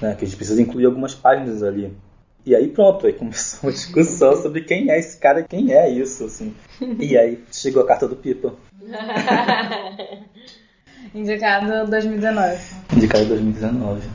né? 0.00 0.14
que 0.14 0.24
a 0.24 0.28
gente 0.28 0.36
precisa 0.36 0.60
incluir 0.60 0.86
algumas 0.86 1.14
páginas 1.14 1.62
ali. 1.62 1.92
E 2.46 2.54
aí 2.54 2.68
pronto, 2.68 3.06
aí 3.06 3.12
começou 3.12 3.68
uma 3.68 3.72
discussão 3.76 4.36
sobre 4.40 4.62
quem 4.62 4.90
é 4.90 4.98
esse 4.98 5.18
cara, 5.18 5.42
quem 5.42 5.72
é 5.72 5.90
isso, 5.90 6.24
assim. 6.24 6.54
E 6.98 7.16
aí 7.16 7.44
chegou 7.52 7.82
a 7.82 7.86
carta 7.86 8.08
do 8.08 8.16
Pipa. 8.16 8.54
Indicado 11.14 11.90
2019. 11.90 12.58
Indicado 12.94 13.24
2019. 13.26 14.08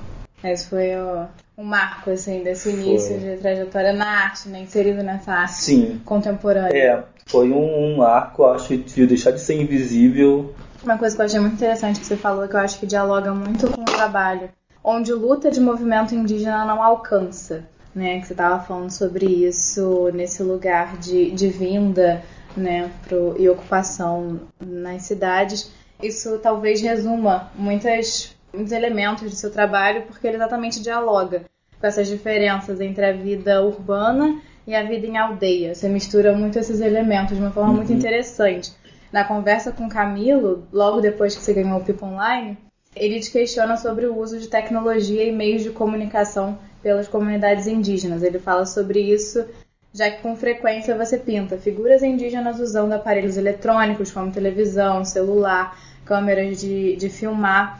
Esse 0.44 0.68
foi 0.68 0.96
o, 0.96 1.26
um 1.58 1.64
marco, 1.64 2.10
assim, 2.10 2.44
desse 2.44 2.70
início 2.70 3.20
foi. 3.20 3.36
de 3.36 3.38
trajetória 3.38 3.94
na 3.94 4.06
arte, 4.26 4.50
né? 4.50 4.60
Inserido 4.60 5.02
nessa 5.02 5.32
arte 5.32 5.54
Sim. 5.54 6.02
contemporânea. 6.04 6.78
É, 6.78 7.04
foi 7.26 7.52
um, 7.52 7.94
um 7.94 7.98
marco, 7.98 8.46
acho, 8.46 8.78
de 8.78 9.06
deixar 9.08 9.32
de 9.32 9.40
ser 9.40 9.62
invisível. 9.62 10.54
Uma 10.84 10.98
coisa 10.98 11.16
que 11.16 11.22
eu 11.22 11.26
achei 11.26 11.40
muito 11.40 11.54
interessante 11.54 12.00
que 12.00 12.06
você 12.06 12.18
falou, 12.18 12.48
que 12.48 12.56
eu 12.56 12.60
acho 12.60 12.78
que 12.80 12.86
dialoga 12.86 13.34
muito 13.34 13.72
com 13.72 13.82
o 13.82 13.86
trabalho, 13.86 14.50
onde 14.84 15.14
luta 15.14 15.50
de 15.50 15.62
movimento 15.62 16.14
indígena 16.14 16.66
não 16.66 16.84
alcança, 16.84 17.64
né? 17.96 18.20
Que 18.20 18.28
você 18.28 18.34
estava 18.34 18.64
falando 18.64 18.92
sobre 18.92 19.26
isso 19.26 20.10
nesse 20.14 20.44
lugar 20.44 20.98
de, 20.98 21.32
de 21.32 21.48
vinda, 21.48 22.22
né? 22.58 22.92
Pro, 23.08 23.36
e 23.40 23.48
ocupação 23.48 24.42
nas 24.60 25.04
cidades. 25.04 25.72
Isso 26.02 26.38
talvez 26.40 26.82
resuma 26.82 27.52
muitas 27.56 28.36
muitos 28.54 28.72
elementos 28.72 29.32
do 29.32 29.36
seu 29.36 29.52
trabalho, 29.52 30.04
porque 30.04 30.28
ele 30.28 30.36
exatamente 30.36 30.80
dialoga 30.82 31.44
com 31.80 31.88
essas 31.88 32.08
diferenças 32.08 32.80
entre 32.80 33.04
a 33.04 33.12
vida 33.12 33.64
urbana 33.64 34.40
e 34.66 34.76
a 34.76 34.84
vida 34.84 35.08
em 35.08 35.18
aldeia. 35.18 35.74
Você 35.74 35.90
mistura 35.90 36.34
muito 36.34 36.60
esses 36.60 36.80
elementos 36.80 37.36
de 37.36 37.42
uma 37.42 37.52
forma 37.52 37.72
uhum. 37.72 37.78
muito 37.78 37.92
interessante. 37.92 38.72
Na 39.12 39.24
conversa 39.24 39.72
com 39.72 39.90
Camilo, 39.90 40.68
logo 40.72 41.02
depois 41.02 41.36
que 41.36 41.42
você 41.42 41.54
ganhou 41.54 41.80
o 41.80 41.84
PIP 41.84 42.04
Online, 42.04 42.58
ele 42.96 43.20
te 43.20 43.32
questiona 43.32 43.78
sobre 43.78 44.06
o 44.06 44.18
uso 44.18 44.40
de 44.40 44.48
tecnologia 44.48 45.24
e 45.24 45.32
meios 45.32 45.64
de 45.64 45.70
comunicação 45.70 46.58
pelas 46.82 47.08
comunidades 47.08 47.68
indígenas. 47.68 48.24
Ele 48.24 48.40
fala 48.40 48.66
sobre 48.66 49.00
isso, 49.00 49.46
já 49.94 50.12
que 50.12 50.22
com 50.22 50.36
frequência 50.36 50.98
você 50.98 51.18
pinta 51.18 51.58
figuras 51.58 52.04
indígenas 52.04 52.60
usando 52.60 52.94
aparelhos 52.94 53.38
eletrônicos 53.38 54.12
como 54.12 54.32
televisão, 54.32 55.06
celular, 55.06 55.78
câmeras 56.06 56.60
de, 56.60 56.96
de 56.96 57.10
filmar 57.10 57.80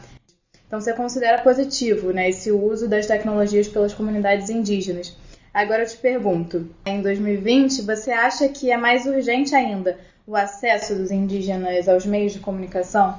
então 0.74 0.80
você 0.80 0.92
considera 0.92 1.40
positivo 1.40 2.10
né, 2.10 2.28
esse 2.28 2.50
uso 2.50 2.88
das 2.88 3.06
tecnologias 3.06 3.68
pelas 3.68 3.94
comunidades 3.94 4.50
indígenas. 4.50 5.16
Agora 5.52 5.84
eu 5.84 5.88
te 5.88 5.96
pergunto, 5.96 6.68
em 6.84 7.00
2020, 7.00 7.82
você 7.82 8.10
acha 8.10 8.48
que 8.48 8.72
é 8.72 8.76
mais 8.76 9.06
urgente 9.06 9.54
ainda 9.54 9.96
o 10.26 10.34
acesso 10.34 10.96
dos 10.96 11.12
indígenas 11.12 11.88
aos 11.88 12.04
meios 12.04 12.32
de 12.32 12.40
comunicação? 12.40 13.16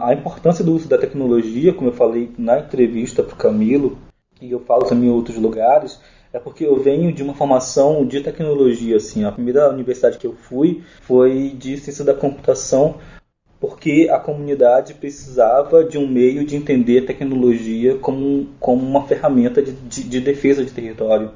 A 0.00 0.14
importância 0.14 0.64
do 0.64 0.72
uso 0.72 0.88
da 0.88 0.96
tecnologia, 0.96 1.74
como 1.74 1.88
eu 1.88 1.92
falei 1.92 2.30
na 2.38 2.60
entrevista 2.60 3.20
para 3.20 3.34
o 3.34 3.36
Camilo, 3.36 3.98
e 4.40 4.52
eu 4.52 4.60
falo 4.60 4.84
também 4.84 5.08
em 5.08 5.12
outros 5.12 5.36
lugares, 5.36 6.00
é 6.32 6.38
porque 6.38 6.64
eu 6.64 6.80
venho 6.80 7.12
de 7.12 7.20
uma 7.20 7.34
formação 7.34 8.06
de 8.06 8.20
tecnologia. 8.20 8.96
Assim, 8.96 9.24
a 9.24 9.32
primeira 9.32 9.68
universidade 9.68 10.16
que 10.16 10.26
eu 10.26 10.34
fui 10.34 10.84
foi 11.00 11.48
de 11.58 11.76
ciência 11.78 12.04
da 12.04 12.14
computação 12.14 12.98
porque 13.60 14.08
a 14.08 14.20
comunidade 14.20 14.94
precisava 14.94 15.82
de 15.82 15.98
um 15.98 16.06
meio 16.06 16.46
de 16.46 16.54
entender 16.54 17.04
tecnologia 17.04 17.98
como, 17.98 18.46
como 18.60 18.86
uma 18.86 19.04
ferramenta 19.04 19.60
de, 19.60 19.72
de, 19.72 20.04
de 20.04 20.20
defesa 20.20 20.64
de 20.64 20.70
território. 20.70 21.32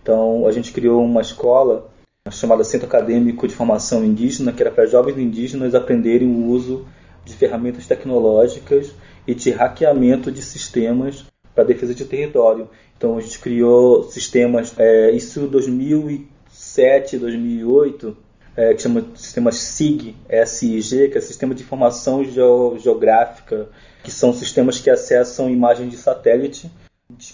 Então, 0.00 0.46
a 0.46 0.52
gente 0.52 0.70
criou 0.72 1.04
uma 1.04 1.20
escola 1.20 1.90
chamada 2.30 2.62
Centro 2.62 2.86
Acadêmico 2.86 3.48
de 3.48 3.56
Formação 3.56 4.04
Indígena, 4.04 4.52
que 4.52 4.62
era 4.62 4.70
para 4.70 4.86
jovens 4.86 5.18
indígenas 5.18 5.74
aprenderem 5.74 6.28
o 6.28 6.46
uso 6.46 6.86
de 7.28 7.34
ferramentas 7.34 7.86
tecnológicas 7.86 8.92
e 9.26 9.34
de 9.34 9.50
hackeamento 9.50 10.32
de 10.32 10.42
sistemas 10.42 11.24
para 11.54 11.64
defesa 11.64 11.94
de 11.94 12.04
território. 12.04 12.68
Então, 12.96 13.16
a 13.16 13.20
gente 13.20 13.38
criou 13.38 14.04
sistemas, 14.04 14.74
é, 14.78 15.10
isso 15.12 15.40
em 15.40 15.46
2007, 15.46 17.18
2008, 17.18 18.16
é, 18.56 18.74
que 18.74 18.82
chama 18.82 19.02
de 19.02 19.20
sistema 19.20 19.52
SIG, 19.52 20.16
SIG, 20.46 21.08
que 21.10 21.18
é 21.18 21.20
Sistema 21.20 21.54
de 21.54 21.62
Informação 21.62 22.24
Geográfica, 22.24 23.68
que 24.02 24.10
são 24.10 24.32
sistemas 24.32 24.80
que 24.80 24.90
acessam 24.90 25.48
imagens 25.50 25.90
de 25.90 25.96
satélite 25.96 26.70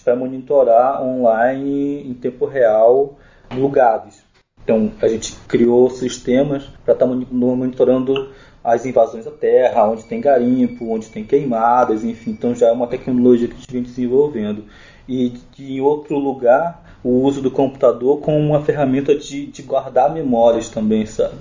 para 0.04 0.14
monitorar 0.14 1.02
online 1.02 2.08
em 2.08 2.14
tempo 2.14 2.44
real 2.44 3.18
lugares. 3.50 4.22
Então, 4.62 4.92
a 5.00 5.08
gente 5.08 5.34
criou 5.46 5.90
sistemas 5.90 6.64
para 6.84 6.94
estar 6.94 7.06
tá 7.06 7.14
monitorando 7.30 8.32
as 8.64 8.86
invasões 8.86 9.26
à 9.26 9.30
terra, 9.30 9.86
onde 9.86 10.04
tem 10.04 10.22
garimpo, 10.22 10.90
onde 10.90 11.10
tem 11.10 11.22
queimadas, 11.22 12.02
enfim. 12.02 12.30
Então, 12.30 12.54
já 12.54 12.68
é 12.68 12.72
uma 12.72 12.86
tecnologia 12.86 13.46
que 13.46 13.54
a 13.54 13.58
gente 13.58 13.72
vem 13.72 13.82
desenvolvendo. 13.82 14.64
E 15.06 15.34
em 15.58 15.80
outro 15.82 16.18
lugar, 16.18 16.82
o 17.04 17.10
uso 17.22 17.42
do 17.42 17.50
computador 17.50 18.20
como 18.20 18.38
uma 18.38 18.62
ferramenta 18.62 19.14
de, 19.14 19.46
de 19.46 19.62
guardar 19.62 20.12
memórias 20.14 20.70
também, 20.70 21.04
sabe? 21.04 21.34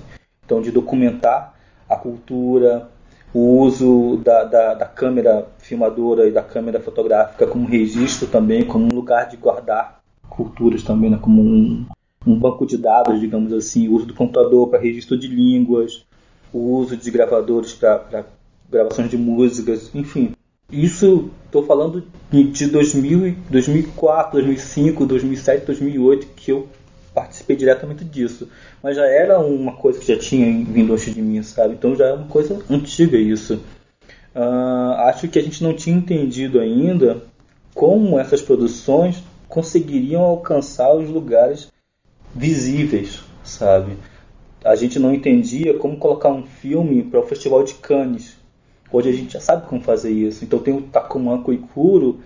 Então, 0.44 0.60
de 0.60 0.70
documentar 0.70 1.54
a 1.88 1.96
cultura, 1.96 2.90
o 3.32 3.60
uso 3.62 4.20
da, 4.22 4.44
da, 4.44 4.74
da, 4.74 4.86
câmera 4.86 5.48
filmadora 5.58 6.28
e 6.28 6.30
da 6.30 6.42
câmera 6.42 6.78
fotográfica 6.78 7.46
como 7.46 7.66
registro 7.66 8.28
também, 8.28 8.64
como 8.64 8.84
um 8.84 8.94
lugar 8.94 9.28
de 9.28 9.38
guardar 9.38 10.00
culturas 10.28 10.82
também, 10.82 11.10
né? 11.10 11.18
como 11.20 11.42
um, 11.42 11.86
um 12.26 12.38
banco 12.38 12.66
de 12.66 12.76
dados, 12.76 13.18
digamos 13.18 13.52
assim, 13.52 13.88
o 13.88 13.94
uso 13.94 14.06
do 14.06 14.14
computador 14.14 14.68
para 14.68 14.78
registro 14.78 15.18
de 15.18 15.26
línguas, 15.26 16.04
o 16.54 16.76
uso 16.76 16.96
de 16.96 17.10
gravadores 17.10 17.72
para 17.72 18.24
gravações 18.70 19.10
de 19.10 19.16
músicas, 19.16 19.90
enfim. 19.92 20.32
Isso 20.70 21.30
estou 21.44 21.66
falando 21.66 22.04
de 22.30 22.66
2000, 22.66 23.36
2004, 23.50 24.32
2005, 24.32 25.04
2007, 25.04 25.66
2008 25.66 26.26
que 26.34 26.52
eu 26.52 26.68
participei 27.12 27.56
diretamente 27.56 28.04
disso. 28.04 28.48
Mas 28.82 28.96
já 28.96 29.04
era 29.04 29.38
uma 29.38 29.72
coisa 29.72 29.98
que 29.98 30.06
já 30.06 30.18
tinha 30.18 30.46
vindo 30.64 30.92
antes 30.92 31.12
de 31.12 31.20
mim, 31.20 31.42
sabe? 31.42 31.74
Então 31.74 31.94
já 31.96 32.06
é 32.06 32.12
uma 32.12 32.28
coisa 32.28 32.62
antiga 32.70 33.18
isso. 33.18 33.60
Uh, 34.34 34.94
acho 35.06 35.28
que 35.28 35.38
a 35.38 35.42
gente 35.42 35.62
não 35.62 35.74
tinha 35.74 35.96
entendido 35.96 36.60
ainda 36.60 37.22
como 37.74 38.18
essas 38.18 38.40
produções 38.40 39.22
conseguiriam 39.48 40.22
alcançar 40.22 40.94
os 40.94 41.08
lugares 41.08 41.68
visíveis, 42.34 43.20
sabe? 43.44 43.96
A 44.64 44.74
gente 44.74 44.98
não 44.98 45.14
entendia 45.14 45.78
como 45.78 45.98
colocar 45.98 46.30
um 46.30 46.44
filme 46.44 47.02
para 47.02 47.20
o 47.20 47.26
Festival 47.26 47.62
de 47.62 47.74
Cannes, 47.74 48.36
Hoje 48.94 49.08
a 49.08 49.12
gente 49.12 49.32
já 49.32 49.40
sabe 49.40 49.66
como 49.66 49.80
fazer 49.80 50.12
isso. 50.12 50.44
Então 50.44 50.60
tem 50.60 50.72
o 50.72 50.82
Takuman 50.82 51.42
Koikuro, 51.42 52.20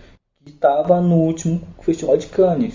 que 0.45 0.51
estava 0.51 1.01
no 1.01 1.17
último 1.17 1.63
Festival 1.81 2.19
de 2.19 2.27
Cannes, 2.27 2.75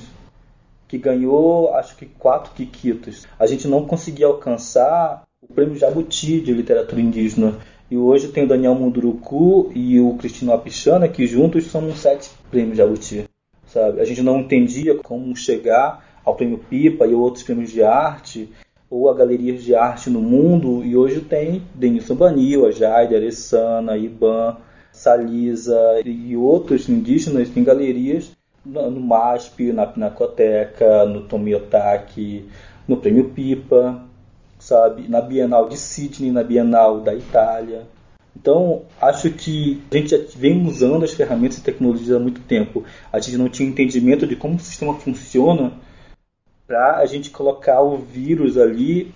que 0.88 0.98
ganhou 0.98 1.72
acho 1.76 1.96
que 1.96 2.08
quatro 2.08 2.54
Kikitos. 2.54 3.28
A 3.38 3.46
gente 3.46 3.68
não 3.68 3.86
conseguia 3.86 4.26
alcançar 4.26 5.22
o 5.40 5.54
prêmio 5.54 5.78
Jabuti 5.78 6.42
de 6.42 6.52
literatura 6.52 7.02
indígena. 7.02 7.60
E 7.92 7.96
hoje 7.96 8.30
tem 8.30 8.46
o 8.46 8.48
Daniel 8.48 8.74
Munduruku 8.74 9.72
e 9.76 10.00
o 10.00 10.16
Cristino 10.16 10.54
Apichana, 10.54 11.08
que 11.08 11.28
juntos 11.28 11.68
somos 11.68 12.00
sete 12.00 12.32
prêmios 12.50 12.78
Jabuti. 12.78 13.26
Sabe? 13.68 14.02
A 14.02 14.06
gente 14.06 14.24
não 14.24 14.40
entendia 14.40 14.96
como 14.96 15.36
chegar 15.36 16.04
ao 16.26 16.36
prêmio 16.36 16.58
Pipa 16.58 17.06
e 17.06 17.14
outros 17.14 17.44
prêmios 17.44 17.72
de 17.72 17.84
arte 17.84 18.50
ou 18.90 19.10
a 19.10 19.14
galerias 19.14 19.64
de 19.64 19.76
arte 19.76 20.10
no 20.10 20.22
mundo, 20.22 20.84
e 20.84 20.96
hoje 20.96 21.22
tem 21.22 21.64
Denilson 21.74 22.16
Banil, 22.16 22.66
a 22.66 22.72
Jaide, 22.72 23.16
Alessana, 23.16 23.98
Iban, 23.98 24.58
Salisa 24.92 26.02
e 26.06 26.38
outros 26.38 26.88
indígenas 26.88 27.50
em 27.56 27.64
galerias 27.64 28.32
no 28.66 29.00
MASP, 29.00 29.74
na 29.74 29.86
Pinacoteca, 29.86 31.06
no 31.06 31.22
Tomiotaki, 31.22 32.46
no 32.88 32.98
Prêmio 32.98 33.30
Pipa, 33.30 34.02
sabe, 34.60 35.08
na 35.10 35.20
Bienal 35.20 35.68
de 35.68 35.78
Sydney, 35.78 36.32
na 36.32 36.44
Bienal 36.44 37.02
da 37.02 37.14
Itália. 37.14 37.84
Então, 38.36 38.84
acho 39.00 39.30
que 39.32 39.82
a 39.92 39.96
gente 39.96 40.10
já 40.10 40.18
vem 40.36 40.66
usando 40.66 41.04
as 41.04 41.14
ferramentas 41.14 41.58
e 41.58 41.64
tecnologias 41.64 42.16
há 42.16 42.20
muito 42.20 42.42
tempo. 42.42 42.84
A 43.12 43.20
gente 43.20 43.38
não 43.38 43.50
tinha 43.50 43.70
entendimento 43.70 44.26
de 44.26 44.36
como 44.36 44.56
o 44.56 44.60
sistema 44.60 44.94
funciona 44.96 45.74
para 46.74 46.98
a 46.98 47.06
gente 47.06 47.30
colocar 47.30 47.82
o 47.82 47.98
vírus 47.98 48.58
ali 48.58 49.14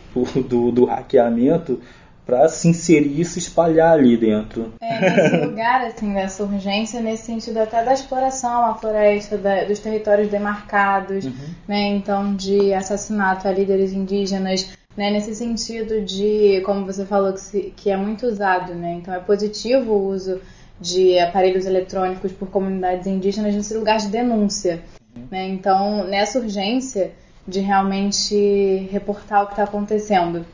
do, 0.48 0.72
do 0.72 0.86
hackeamento 0.86 1.82
para 2.24 2.48
se 2.48 2.68
inserir 2.68 3.20
e 3.20 3.26
se 3.26 3.40
espalhar 3.40 3.94
ali 3.94 4.16
dentro. 4.16 4.74
É, 4.80 5.00
nesse 5.00 5.38
lugar, 5.38 5.82
assim, 5.86 6.14
dessa 6.14 6.44
urgência, 6.44 7.02
nesse 7.02 7.24
sentido 7.24 7.58
até 7.58 7.84
da 7.84 7.94
exploração 7.94 8.66
à 8.66 8.76
floresta, 8.76 9.40
da, 9.40 9.64
dos 9.64 9.80
territórios 9.80 10.30
demarcados, 10.30 11.26
uhum. 11.26 11.34
né, 11.68 11.88
então 11.96 12.36
de 12.36 12.76
assassinato 12.76 13.48
a 13.48 13.52
líderes 13.52 13.92
indígenas, 13.92 14.70
né, 14.96 15.10
nesse 15.10 15.34
sentido 15.34 16.02
de, 16.02 16.62
como 16.64 16.86
você 16.86 17.06
falou, 17.06 17.34
que, 17.34 17.42
se, 17.42 17.74
que 17.76 17.90
é 17.90 17.98
muito 17.98 18.28
usado, 18.28 18.76
né, 18.76 19.00
então 19.02 19.16
é 19.16 19.20
positivo 19.20 19.94
o 19.94 20.10
uso 20.10 20.40
de 20.80 21.18
aparelhos 21.18 21.66
eletrônicos 21.66 22.32
por 22.34 22.50
comunidades 22.50 23.08
indígenas 23.08 23.56
nesse 23.56 23.76
lugar 23.76 23.98
de 23.98 24.10
denúncia. 24.10 24.84
Uhum. 25.16 25.24
Né? 25.32 25.48
Então, 25.48 26.04
nessa 26.04 26.38
urgência 26.38 27.14
de 27.48 27.60
realmente 27.60 28.88
reportar 28.92 29.44
o 29.44 29.46
que 29.48 29.54
está 29.54 29.64
acontecendo. 29.64 30.46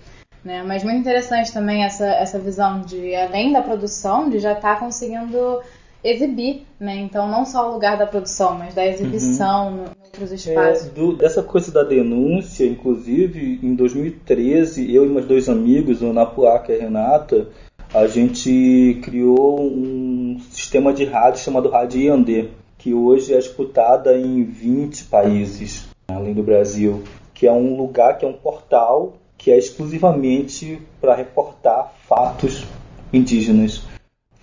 Né? 0.44 0.62
Mas 0.64 0.84
muito 0.84 1.00
interessante 1.00 1.52
também 1.54 1.84
essa, 1.84 2.06
essa 2.06 2.38
visão 2.38 2.82
de, 2.82 3.16
além 3.16 3.54
da 3.54 3.62
produção, 3.62 4.30
de 4.30 4.40
já 4.40 4.54
estar 4.54 4.76
tá 4.76 4.80
conseguindo 4.80 5.62
exibir, 6.04 6.66
né? 6.78 6.98
Então 6.98 7.30
não 7.30 7.46
só 7.46 7.70
o 7.70 7.74
lugar 7.74 7.98
da 7.98 8.06
produção, 8.06 8.58
mas 8.58 8.76
da 8.76 8.86
exibição 8.86 9.70
uhum. 9.70 9.86
em 9.86 10.04
outros 10.04 10.32
espaços. 10.34 10.88
É, 10.88 10.90
do, 10.90 11.16
dessa 11.16 11.42
coisa 11.42 11.72
da 11.72 11.84
denúncia, 11.84 12.66
inclusive 12.66 13.60
em 13.64 13.74
2013, 13.74 14.94
eu 14.94 15.06
e 15.06 15.10
meus 15.10 15.26
dois 15.26 15.48
amigos, 15.48 16.02
o 16.02 16.12
Napuaca 16.12 16.74
e 16.74 16.78
a 16.78 16.82
Renata, 16.82 17.48
a 17.94 18.06
gente 18.08 19.00
criou 19.02 19.62
um 19.62 20.38
sistema 20.52 20.92
de 20.92 21.06
rádio 21.06 21.42
chamado 21.42 21.70
Rádio 21.70 22.02
Iandê, 22.02 22.50
que 22.78 22.94
hoje 22.94 23.34
é 23.34 23.40
escutada 23.40 24.18
em 24.18 24.44
20 24.44 25.06
países, 25.06 25.88
além 26.24 26.34
do 26.34 26.44
Brasil, 26.44 27.04
que 27.34 27.46
é 27.46 27.52
um 27.52 27.78
lugar, 27.78 28.18
que 28.18 28.26
é 28.26 28.28
um 28.28 28.34
portal 28.34 29.14
que 29.38 29.52
é 29.52 29.58
exclusivamente 29.58 30.82
para 31.02 31.14
reportar 31.14 31.94
fatos 32.08 32.66
indígenas 33.12 33.84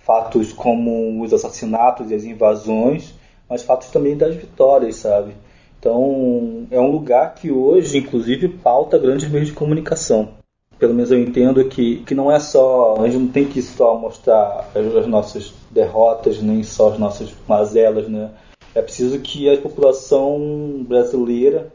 fatos 0.03 0.51
como 0.51 1.23
os 1.23 1.33
assassinatos 1.33 2.11
e 2.11 2.15
as 2.15 2.23
invasões, 2.23 3.13
mas 3.47 3.63
fatos 3.63 3.89
também 3.89 4.17
das 4.17 4.35
vitórias, 4.35 4.95
sabe? 4.97 5.33
Então, 5.79 6.67
é 6.69 6.79
um 6.79 6.91
lugar 6.91 7.35
que 7.35 7.51
hoje, 7.51 7.97
inclusive, 7.97 8.47
pauta 8.49 8.97
grandes 8.97 9.29
meios 9.29 9.47
de 9.47 9.53
comunicação. 9.53 10.29
Pelo 10.77 10.93
menos 10.93 11.11
eu 11.11 11.19
entendo 11.19 11.63
que, 11.65 11.97
que 11.97 12.15
não 12.15 12.31
é 12.31 12.39
só. 12.39 12.97
A 12.99 13.05
gente 13.07 13.21
não 13.21 13.27
tem 13.27 13.45
que 13.45 13.61
só 13.61 13.97
mostrar 13.97 14.69
as, 14.75 14.95
as 14.95 15.07
nossas 15.07 15.53
derrotas, 15.69 16.41
nem 16.41 16.63
só 16.63 16.89
as 16.89 16.99
nossas 16.99 17.33
mazelas, 17.47 18.07
né? 18.07 18.31
É 18.73 18.81
preciso 18.81 19.19
que 19.19 19.49
a 19.49 19.57
população 19.59 20.85
brasileira 20.87 21.71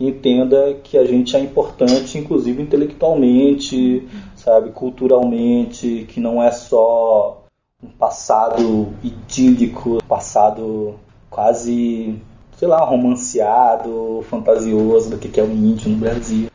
entenda 0.00 0.74
que 0.82 0.96
a 0.96 1.04
gente 1.04 1.36
é 1.36 1.40
importante, 1.40 2.18
inclusive 2.18 2.62
intelectualmente, 2.62 4.08
sabe, 4.34 4.70
culturalmente, 4.70 6.06
que 6.08 6.18
não 6.18 6.42
é 6.42 6.50
só 6.50 7.44
um 7.82 7.88
passado 7.88 8.88
idílico, 9.02 10.02
passado 10.08 10.94
quase, 11.28 12.16
sei 12.56 12.66
lá, 12.66 12.84
romanceado, 12.84 14.24
fantasioso 14.28 15.10
do 15.10 15.18
que 15.18 15.38
é 15.38 15.44
o 15.44 15.52
índio 15.52 15.90
no 15.90 15.98
Brasil. 15.98 16.48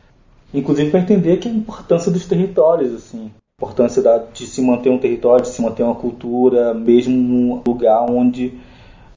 Inclusive 0.52 0.90
para 0.90 1.00
entender 1.00 1.38
que 1.38 1.48
a 1.48 1.52
importância 1.52 2.10
dos 2.10 2.26
territórios, 2.26 2.94
assim, 2.94 3.30
a 3.30 3.64
importância 3.64 4.02
de 4.32 4.46
se 4.46 4.60
manter 4.60 4.90
um 4.90 4.98
território, 4.98 5.42
de 5.42 5.50
se 5.50 5.62
manter 5.62 5.82
uma 5.82 5.94
cultura, 5.94 6.74
mesmo 6.74 7.16
num 7.16 7.62
lugar 7.66 8.02
onde 8.10 8.54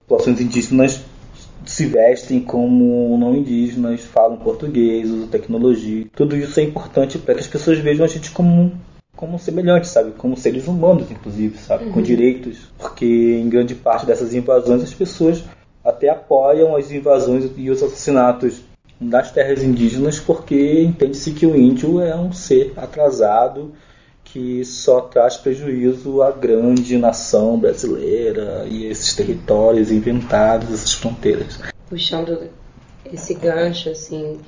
populações 0.10 0.42
indígenas 0.42 1.02
se 1.66 1.86
vestem 1.86 2.40
como 2.40 3.16
não 3.18 3.36
indígenas, 3.36 4.04
falam 4.04 4.38
português, 4.38 5.10
usam 5.10 5.28
tecnologia. 5.28 6.08
Tudo 6.16 6.36
isso 6.36 6.60
é 6.60 6.64
importante 6.64 7.20
para 7.20 7.36
que 7.36 7.42
as 7.42 7.48
pessoas 7.48 7.78
vejam 7.78 8.04
a 8.04 8.10
gente 8.10 8.32
como 8.32 8.72
como 9.16 9.38
semelhantes, 9.38 9.90
sabe? 9.90 10.12
Como 10.12 10.38
seres 10.38 10.66
humanos, 10.66 11.12
inclusive, 11.12 11.58
sabe? 11.58 11.86
Uhum. 11.86 11.92
Com 11.92 12.02
direitos. 12.02 12.72
Porque 12.78 13.06
em 13.06 13.50
grande 13.50 13.76
parte 13.76 14.06
dessas 14.06 14.34
invasões 14.34 14.82
as 14.82 14.94
pessoas 14.94 15.44
até 15.84 16.10
apoiam 16.10 16.76
as 16.76 16.90
invasões 16.90 17.52
e 17.58 17.70
os 17.70 17.84
assassinatos 17.84 18.62
das 19.00 19.32
terras 19.32 19.62
indígenas 19.62 20.20
porque 20.20 20.82
entende-se 20.84 21.32
que 21.32 21.46
o 21.46 21.56
índio 21.56 22.02
é 22.02 22.16
um 22.16 22.32
ser 22.32 22.74
atrasado 22.78 23.74
que 24.32 24.64
só 24.64 25.02
traz 25.02 25.38
prejuízo 25.38 26.22
à 26.22 26.32
grande 26.32 26.98
nação 26.98 27.58
brasileira 27.58 28.66
e 28.70 28.86
esses 28.86 29.16
territórios 29.16 29.92
inventados, 29.92 30.72
essas 30.72 30.94
fronteiras. 30.94 31.60
Puxando 31.88 32.50
esse 33.12 33.34
gancho, 33.34 33.90
assim, 33.90 34.40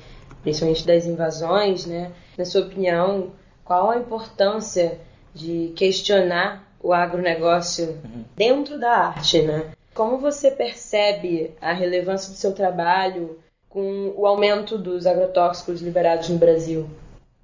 principalmente 0.42 0.86
das 0.86 1.04
invasões, 1.04 1.86
né? 1.86 2.12
Na 2.38 2.44
sua 2.44 2.62
opinião, 2.62 3.32
qual 3.64 3.90
a 3.90 3.98
importância 3.98 5.00
de 5.34 5.72
questionar 5.74 6.64
o 6.80 6.92
agronegócio 6.92 7.98
uhum. 8.04 8.24
dentro 8.36 8.78
da 8.78 8.90
arte, 8.90 9.42
né? 9.42 9.72
Como 9.94 10.18
você 10.18 10.50
percebe 10.50 11.52
a 11.60 11.72
relevância 11.72 12.30
do 12.30 12.36
seu 12.36 12.52
trabalho 12.52 13.38
com 13.68 14.12
o 14.16 14.26
aumento 14.26 14.78
dos 14.78 15.06
agrotóxicos 15.06 15.80
liberados 15.80 16.28
no 16.28 16.38
Brasil? 16.38 16.86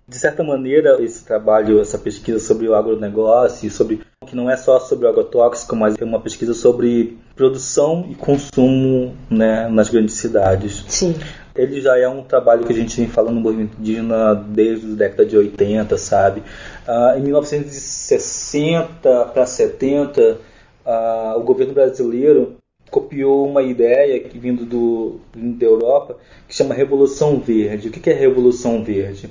De 0.09 0.19
certa 0.19 0.43
maneira, 0.43 1.03
esse 1.03 1.25
trabalho, 1.25 1.81
essa 1.81 1.99
pesquisa 1.99 2.39
sobre 2.39 2.67
o 2.67 2.75
agronegócio, 2.75 3.71
sobre 3.71 4.01
que 4.27 4.37
não 4.37 4.51
é 4.51 4.57
só 4.57 4.81
sobre 4.81 5.07
o 5.07 5.09
agrotóxico, 5.09 5.77
mas 5.77 5.95
é 5.99 6.05
uma 6.05 6.21
pesquisa 6.21 6.55
sobre 6.55 7.19
produção 7.35 8.07
e 8.11 8.15
consumo 8.15 9.15
né, 9.31 9.69
nas 9.69 9.89
grandes 9.89 10.15
cidades. 10.15 10.85
Sim 10.89 11.15
ele 11.59 11.81
já 11.81 11.99
é 11.99 12.09
um 12.09 12.23
trabalho 12.23 12.65
que 12.65 12.73
a 12.73 12.77
gente 12.77 12.97
vem 12.97 13.09
falando 13.09 13.35
no 13.35 13.41
movimento 13.41 13.77
indígena 13.79 14.35
desde 14.35 14.93
a 14.93 14.95
década 14.95 15.27
de 15.27 15.37
80, 15.37 15.99
sabe? 15.99 16.43
Uh, 16.87 17.19
em 17.19 17.23
1960 17.23 19.25
para 19.27 19.45
70, 19.45 20.39
uh, 20.87 21.37
o 21.37 21.43
governo 21.43 21.75
brasileiro 21.75 22.57
copiou 22.91 23.47
uma 23.47 23.61
ideia 23.61 24.21
que 24.21 24.39
vindo 24.39 24.65
do, 24.65 25.21
da 25.35 25.67
Europa 25.67 26.17
que 26.47 26.55
chama 26.55 26.75
Revolução 26.75 27.41
Verde. 27.41 27.89
O 27.89 27.91
que 27.91 28.09
é 28.09 28.15
Revolução 28.15 28.85
Verde? 28.85 29.29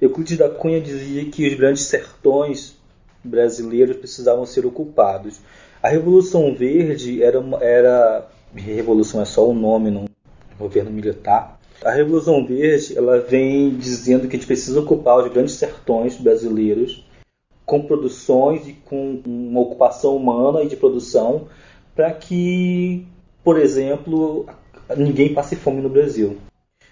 Euclides 0.00 0.38
da 0.38 0.48
Cunha 0.48 0.80
dizia 0.80 1.24
que 1.26 1.46
os 1.46 1.54
grandes 1.54 1.84
sertões 1.84 2.76
brasileiros 3.24 3.96
precisavam 3.96 4.46
ser 4.46 4.66
ocupados. 4.66 5.40
A 5.82 5.88
Revolução 5.88 6.54
Verde 6.54 7.22
era, 7.22 7.42
era 7.60 8.28
revolução 8.54 9.20
é 9.20 9.24
só 9.24 9.48
o 9.48 9.54
nome, 9.54 9.90
não 9.90 10.06
governo 10.58 10.90
militar, 10.90 11.56
a 11.84 11.90
Revolução 11.90 12.44
Verde 12.44 12.96
ela 12.96 13.20
vem 13.20 13.70
dizendo 13.70 14.28
que 14.28 14.36
a 14.36 14.38
gente 14.38 14.46
precisa 14.46 14.80
ocupar 14.80 15.18
os 15.18 15.32
grandes 15.32 15.54
sertões 15.54 16.16
brasileiros 16.16 17.04
com 17.64 17.82
produções 17.82 18.66
e 18.66 18.72
com 18.72 19.20
uma 19.26 19.60
ocupação 19.60 20.16
humana 20.16 20.62
e 20.62 20.68
de 20.68 20.76
produção 20.76 21.48
para 21.94 22.12
que, 22.12 23.06
por 23.42 23.58
exemplo, 23.58 24.46
ninguém 24.96 25.34
passe 25.34 25.56
fome 25.56 25.80
no 25.80 25.88
Brasil. 25.88 26.38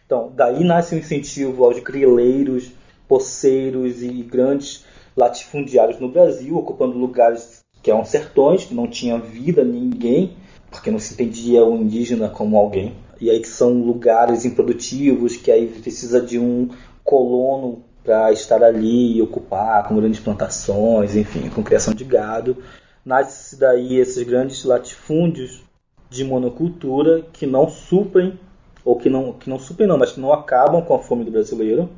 Então, 0.05 0.33
daí 0.35 0.63
nasce 0.65 0.95
um 0.95 0.99
incentivo 0.99 1.65
aos 1.65 1.79
grileiros, 1.79 2.73
poceiros 3.09 4.03
e 4.03 4.09
grandes 4.23 4.85
latifundiários 5.17 6.01
no 6.01 6.09
Brasil, 6.09 6.57
ocupando 6.57 6.99
lugares 6.99 7.65
que 7.83 7.91
eram 7.91 8.05
sertões, 8.05 8.65
que 8.65 8.75
não 8.75 8.87
tinha 8.87 9.19
vida 9.19 9.63
ninguém, 9.63 10.37
porque 10.71 10.91
não 10.91 10.99
se 10.99 11.15
entendia 11.15 11.65
o 11.65 11.77
indígena 11.77 12.29
como 12.29 12.57
alguém 12.57 12.95
e 13.21 13.31
aí 13.31 13.41
que 13.41 13.49
são 13.49 13.73
lugares 13.73 14.45
improdutivos, 14.45 15.37
que 15.37 15.51
aí 15.51 15.67
precisa 15.67 16.21
de 16.21 16.39
um 16.39 16.69
colono 17.03 17.83
para 18.03 18.31
estar 18.33 18.63
ali 18.63 19.17
e 19.17 19.23
ocupar 19.23 19.89
com 19.89 19.97
grandes 19.97 20.21
plantações, 20.21 21.17
enfim, 21.17 21.49
com 21.49 21.63
criação 21.63 21.95
de 21.95 22.05
gado. 22.05 22.59
Nasce 23.05 23.59
daí 23.59 23.97
esses 23.97 24.23
grandes 24.25 24.65
latifúndios 24.65 25.63
de 26.11 26.23
monocultura 26.25 27.23
que 27.33 27.47
não 27.47 27.69
suprem, 27.69 28.39
ou 28.85 28.97
que 28.99 29.09
não, 29.09 29.33
que 29.33 29.49
não 29.49 29.59
suprem 29.59 29.89
não, 29.89 29.97
mas 29.97 30.13
que 30.13 30.21
não 30.21 30.33
acabam 30.33 30.83
com 30.83 30.95
a 30.95 30.99
fome 30.99 31.25
do 31.25 31.31
brasileiro, 31.31 31.89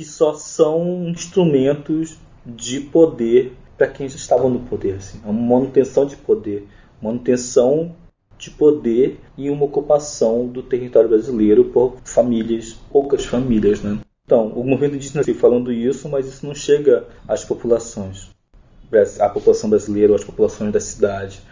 que 0.00 0.04
só 0.06 0.32
são 0.32 1.10
instrumentos 1.10 2.16
de 2.46 2.80
poder 2.80 3.52
para 3.76 3.86
quem 3.86 4.08
já 4.08 4.16
estava 4.16 4.48
no 4.48 4.60
poder. 4.60 4.94
Assim. 4.94 5.20
É 5.22 5.28
uma 5.28 5.58
manutenção 5.58 6.06
de 6.06 6.16
poder, 6.16 6.66
manutenção 7.02 7.94
de 8.38 8.50
poder 8.50 9.20
e 9.36 9.50
uma 9.50 9.66
ocupação 9.66 10.46
do 10.46 10.62
território 10.62 11.10
brasileiro 11.10 11.66
por 11.66 11.98
famílias, 12.02 12.78
poucas 12.90 13.26
famílias, 13.26 13.82
né? 13.82 13.98
Então, 14.24 14.46
o 14.46 14.64
movimento 14.64 14.96
indígena 14.96 15.20
está 15.20 15.34
falando 15.34 15.70
isso, 15.70 16.08
mas 16.08 16.26
isso 16.26 16.46
não 16.46 16.54
chega 16.54 17.06
às 17.28 17.44
populações, 17.44 18.30
à 19.18 19.28
população 19.28 19.68
brasileira 19.68 20.12
ou 20.12 20.16
às 20.16 20.24
populações 20.24 20.72
da 20.72 20.80
cidade. 20.80 21.42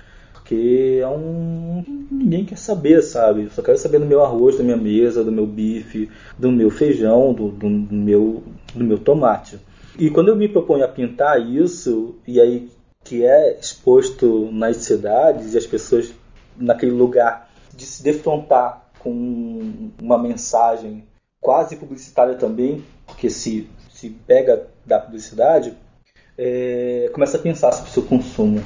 Porque 0.49 1.01
é 1.03 1.07
um. 1.07 1.85
ninguém 2.11 2.43
quer 2.43 2.57
saber, 2.57 3.03
sabe? 3.03 3.51
Só 3.51 3.61
quero 3.61 3.77
saber 3.77 3.99
do 3.99 4.07
meu 4.07 4.25
arroz, 4.25 4.57
da 4.57 4.65
minha 4.65 4.79
mesa, 4.79 5.23
do 5.23 5.31
meu 5.31 5.47
bife, 5.47 6.11
do 6.39 6.51
meu 6.51 6.71
feijão, 6.71 7.35
do, 7.35 7.51
do, 7.51 7.69
do 7.69 7.95
meu, 7.95 8.43
do 8.75 8.83
meu 8.83 8.99
tomate. 8.99 9.61
E 9.99 10.09
quando 10.09 10.29
eu 10.29 10.37
me 10.37 10.49
proponho 10.49 10.87
a 10.87 10.89
pintar 10.89 11.39
isso, 11.39 12.15
e 12.27 12.41
aí 12.41 12.71
que 13.05 13.27
é 13.27 13.59
exposto 13.61 14.51
nas 14.51 14.79
cidades 14.79 15.53
e 15.53 15.59
as 15.59 15.67
pessoas 15.67 16.15
naquele 16.57 16.93
lugar 16.93 17.51
de 17.77 17.85
se 17.85 18.03
defrontar 18.03 18.91
com 19.01 19.91
uma 20.01 20.17
mensagem 20.17 21.05
quase 21.43 21.77
publicitária 21.77 22.37
também, 22.37 22.83
porque 23.07 23.29
se, 23.29 23.69
se 23.91 24.09
pega 24.27 24.67
da 24.87 24.99
publicidade, 24.99 25.75
é, 26.39 27.11
começa 27.13 27.37
a 27.37 27.41
pensar 27.41 27.71
sobre 27.73 27.91
o 27.91 27.93
seu 27.93 28.03
consumo. 28.05 28.65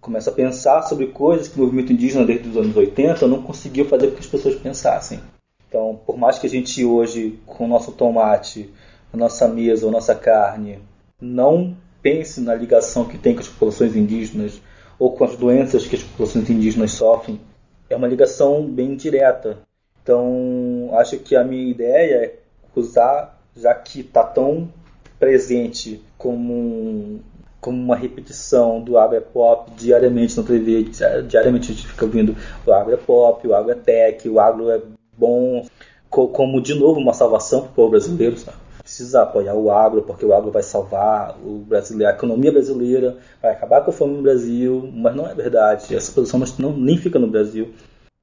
Começa 0.00 0.30
a 0.30 0.32
pensar 0.32 0.82
sobre 0.82 1.08
coisas 1.08 1.48
que 1.48 1.58
o 1.58 1.62
movimento 1.62 1.92
indígena 1.92 2.24
desde 2.24 2.48
os 2.48 2.56
anos 2.56 2.76
80 2.76 3.26
não 3.26 3.42
conseguiu 3.42 3.84
fazer 3.84 4.08
com 4.08 4.14
que 4.14 4.20
as 4.20 4.26
pessoas 4.26 4.54
pensassem. 4.54 5.20
Então, 5.68 6.00
por 6.06 6.16
mais 6.16 6.38
que 6.38 6.46
a 6.46 6.50
gente 6.50 6.84
hoje, 6.84 7.38
com 7.46 7.64
o 7.66 7.68
nosso 7.68 7.92
tomate, 7.92 8.70
a 9.12 9.16
nossa 9.16 9.46
mesa, 9.46 9.86
a 9.86 9.90
nossa 9.90 10.14
carne, 10.14 10.78
não 11.20 11.76
pense 12.02 12.40
na 12.40 12.54
ligação 12.54 13.04
que 13.04 13.18
tem 13.18 13.34
com 13.34 13.40
as 13.40 13.48
populações 13.48 13.94
indígenas, 13.94 14.60
ou 14.98 15.12
com 15.12 15.24
as 15.24 15.36
doenças 15.36 15.86
que 15.86 15.96
as 15.96 16.02
populações 16.02 16.48
indígenas 16.50 16.92
sofrem, 16.92 17.40
é 17.88 17.96
uma 17.96 18.08
ligação 18.08 18.66
bem 18.66 18.94
direta. 18.94 19.58
Então, 20.02 20.90
acho 20.92 21.18
que 21.18 21.36
a 21.36 21.44
minha 21.44 21.70
ideia 21.70 22.14
é 22.14 22.38
usar, 22.74 23.38
já 23.56 23.74
que 23.74 24.00
está 24.00 24.22
tão 24.22 24.72
presente 25.18 26.02
como, 26.16 26.52
um, 26.52 27.20
como 27.60 27.76
uma 27.76 27.96
repetição 27.96 28.80
do 28.80 28.98
agro 28.98 29.20
pop 29.20 29.70
diariamente 29.76 30.36
na 30.36 30.42
TV, 30.42 30.90
diariamente 31.28 31.70
a 31.70 31.74
gente 31.74 31.86
fica 31.86 32.04
ouvindo 32.04 32.36
o 32.66 32.72
agro 32.72 32.96
pop, 32.98 33.46
o 33.46 33.54
agro 33.54 33.72
é 33.72 33.74
tech, 33.74 34.28
o 34.28 34.40
agro 34.40 34.70
é 34.70 34.80
bom, 35.16 35.66
como 36.08 36.60
de 36.60 36.74
novo 36.74 36.98
uma 36.98 37.12
salvação 37.12 37.62
para 37.62 37.70
o 37.70 37.74
povo 37.74 37.90
brasileiro, 37.90 38.36
sabe? 38.36 38.56
precisa 38.90 39.22
apoiar 39.22 39.54
o 39.54 39.70
agro, 39.70 40.02
porque 40.02 40.26
o 40.26 40.34
agro 40.34 40.50
vai 40.50 40.64
salvar 40.64 41.38
o 41.44 41.58
brasileiro, 41.58 42.12
a 42.12 42.16
economia 42.16 42.50
brasileira, 42.50 43.16
vai 43.40 43.52
acabar 43.52 43.82
com 43.82 43.90
a 43.90 43.94
fome 43.94 44.16
no 44.16 44.22
Brasil, 44.22 44.90
mas 44.92 45.14
não 45.14 45.28
é 45.28 45.34
verdade. 45.34 45.94
Essa 45.94 46.10
produção 46.10 46.42
não, 46.58 46.76
nem 46.76 46.98
fica 46.98 47.16
no 47.16 47.28
Brasil. 47.28 47.72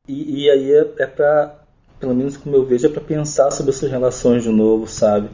E, 0.07 0.43
e 0.43 0.51
aí 0.51 0.73
é, 0.73 0.93
é 0.99 1.07
para, 1.07 1.55
pelo 1.99 2.13
menos 2.13 2.35
como 2.35 2.53
eu 2.53 2.65
vejo, 2.65 2.85
é 2.85 2.89
para 2.89 3.01
pensar 3.01 3.49
sobre 3.51 3.71
essas 3.71 3.89
relações 3.89 4.43
de 4.43 4.49
novo, 4.49 4.87
sabe? 4.87 5.29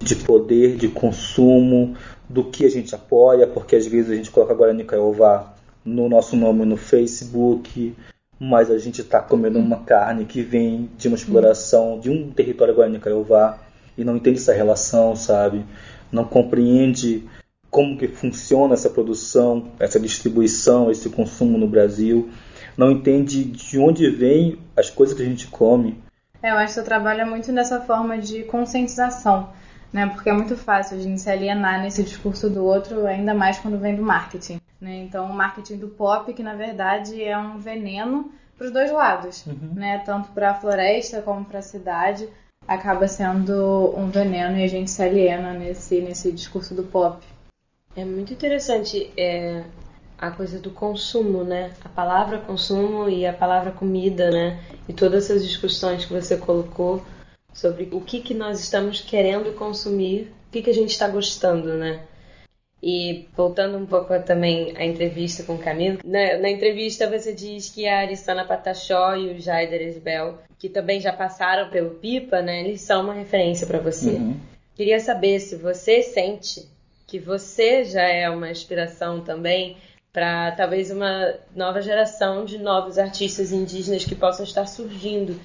De 0.00 0.14
poder, 0.16 0.76
de 0.76 0.88
consumo, 0.88 1.96
do 2.28 2.44
que 2.44 2.64
a 2.64 2.70
gente 2.70 2.94
apoia, 2.94 3.46
porque 3.46 3.76
às 3.76 3.86
vezes 3.86 4.10
a 4.10 4.14
gente 4.14 4.30
coloca 4.30 4.54
Guarani 4.54 4.84
Caiová 4.84 5.54
no 5.84 6.08
nosso 6.08 6.36
nome 6.36 6.64
no 6.64 6.76
Facebook, 6.76 7.94
mas 8.38 8.70
a 8.70 8.78
gente 8.78 9.00
está 9.00 9.20
comendo 9.20 9.58
uma 9.58 9.78
carne 9.78 10.24
que 10.24 10.42
vem 10.42 10.88
de 10.96 11.08
uma 11.08 11.16
exploração 11.16 11.98
de 11.98 12.10
um 12.10 12.30
território 12.30 12.74
Guarani 12.74 12.98
Caiová 12.98 13.58
e 13.96 14.04
não 14.04 14.16
entende 14.16 14.38
essa 14.38 14.52
relação, 14.52 15.16
sabe? 15.16 15.64
Não 16.12 16.24
compreende 16.24 17.24
como 17.70 17.98
que 17.98 18.08
funciona 18.08 18.74
essa 18.74 18.88
produção, 18.88 19.72
essa 19.78 19.98
distribuição, 19.98 20.90
esse 20.90 21.10
consumo 21.10 21.58
no 21.58 21.66
Brasil, 21.66 22.30
não 22.76 22.90
entende 22.90 23.44
de 23.44 23.78
onde 23.78 24.08
vem 24.08 24.58
as 24.76 24.88
coisas 24.88 25.16
que 25.16 25.22
a 25.22 25.26
gente 25.26 25.48
come. 25.48 26.00
É, 26.42 26.50
eu 26.50 26.54
acho 26.54 26.74
que 26.74 26.80
você 26.80 26.82
trabalha 26.82 27.26
muito 27.26 27.50
nessa 27.50 27.80
forma 27.80 28.18
de 28.18 28.44
conscientização, 28.44 29.50
né? 29.92 30.06
Porque 30.06 30.30
é 30.30 30.32
muito 30.32 30.56
fácil 30.56 30.96
a 30.96 31.00
gente 31.00 31.20
se 31.20 31.30
alienar 31.30 31.80
nesse 31.80 32.02
discurso 32.02 32.48
do 32.50 32.64
outro, 32.64 33.06
ainda 33.06 33.34
mais 33.34 33.58
quando 33.58 33.78
vem 33.78 33.96
do 33.96 34.02
marketing, 34.02 34.60
né? 34.80 34.96
Então, 34.98 35.26
o 35.26 35.34
marketing 35.34 35.78
do 35.78 35.88
pop, 35.88 36.32
que 36.32 36.42
na 36.42 36.54
verdade 36.54 37.22
é 37.22 37.36
um 37.36 37.58
veneno 37.58 38.30
para 38.56 38.66
os 38.66 38.72
dois 38.72 38.90
lados, 38.90 39.46
uhum. 39.46 39.74
né? 39.74 39.98
Tanto 40.04 40.30
para 40.30 40.50
a 40.50 40.54
floresta 40.54 41.22
como 41.22 41.44
para 41.44 41.60
a 41.60 41.62
cidade 41.62 42.28
acaba 42.66 43.08
sendo 43.08 43.94
um 43.96 44.10
veneno 44.10 44.58
e 44.58 44.64
a 44.64 44.68
gente 44.68 44.90
se 44.90 45.02
aliena 45.02 45.54
nesse, 45.54 46.00
nesse 46.02 46.30
discurso 46.30 46.74
do 46.74 46.82
pop. 46.82 47.24
É 47.96 48.04
muito 48.04 48.32
interessante 48.32 49.10
é, 49.16 49.64
a 50.18 50.30
coisa 50.30 50.58
do 50.58 50.70
consumo, 50.70 51.44
né? 51.44 51.72
A 51.82 51.88
palavra 51.88 52.38
consumo 52.38 53.08
e 53.08 53.26
a 53.26 53.32
palavra 53.32 53.70
comida, 53.70 54.30
né? 54.30 54.60
E 54.86 54.92
todas 54.92 55.24
essas 55.24 55.46
discussões 55.46 56.04
que 56.04 56.12
você 56.12 56.36
colocou 56.36 57.02
sobre 57.52 57.88
o 57.92 58.00
que, 58.00 58.20
que 58.20 58.34
nós 58.34 58.60
estamos 58.60 59.00
querendo 59.00 59.54
consumir, 59.54 60.32
o 60.48 60.52
que, 60.52 60.62
que 60.62 60.70
a 60.70 60.74
gente 60.74 60.90
está 60.90 61.08
gostando, 61.08 61.74
né? 61.74 62.02
E 62.80 63.26
voltando 63.36 63.76
um 63.76 63.86
pouco 63.86 64.16
também 64.22 64.76
à 64.76 64.84
entrevista 64.84 65.42
com 65.42 65.54
o 65.54 65.58
Camilo, 65.58 65.98
na, 66.04 66.38
na 66.38 66.48
entrevista 66.48 67.10
você 67.10 67.32
diz 67.32 67.68
que 67.68 67.88
a 67.88 67.98
Arissana 67.98 68.44
Patachó 68.44 69.16
e 69.16 69.32
o 69.32 69.40
Jaider 69.40 69.82
Esbel, 69.82 70.38
que 70.58 70.68
também 70.68 71.00
já 71.00 71.12
passaram 71.12 71.70
pelo 71.70 71.96
Pipa, 71.96 72.40
né, 72.40 72.60
eles 72.60 72.80
são 72.80 73.02
uma 73.02 73.14
referência 73.14 73.66
para 73.66 73.80
você. 73.80 74.10
Uhum. 74.10 74.36
Queria 74.76 75.00
saber 75.00 75.40
se 75.40 75.56
você 75.56 76.02
sente 76.02 76.68
que 77.08 77.18
você 77.18 77.84
já 77.84 78.06
é 78.06 78.30
uma 78.30 78.50
inspiração 78.50 79.22
também 79.22 79.76
para 80.12 80.52
talvez 80.52 80.90
uma 80.90 81.34
nova 81.54 81.80
geração 81.80 82.44
de 82.44 82.58
novos 82.58 82.98
artistas 82.98 83.50
indígenas 83.50 84.04
que 84.04 84.14
possam 84.14 84.44
estar 84.44 84.66
surgindo. 84.66 85.40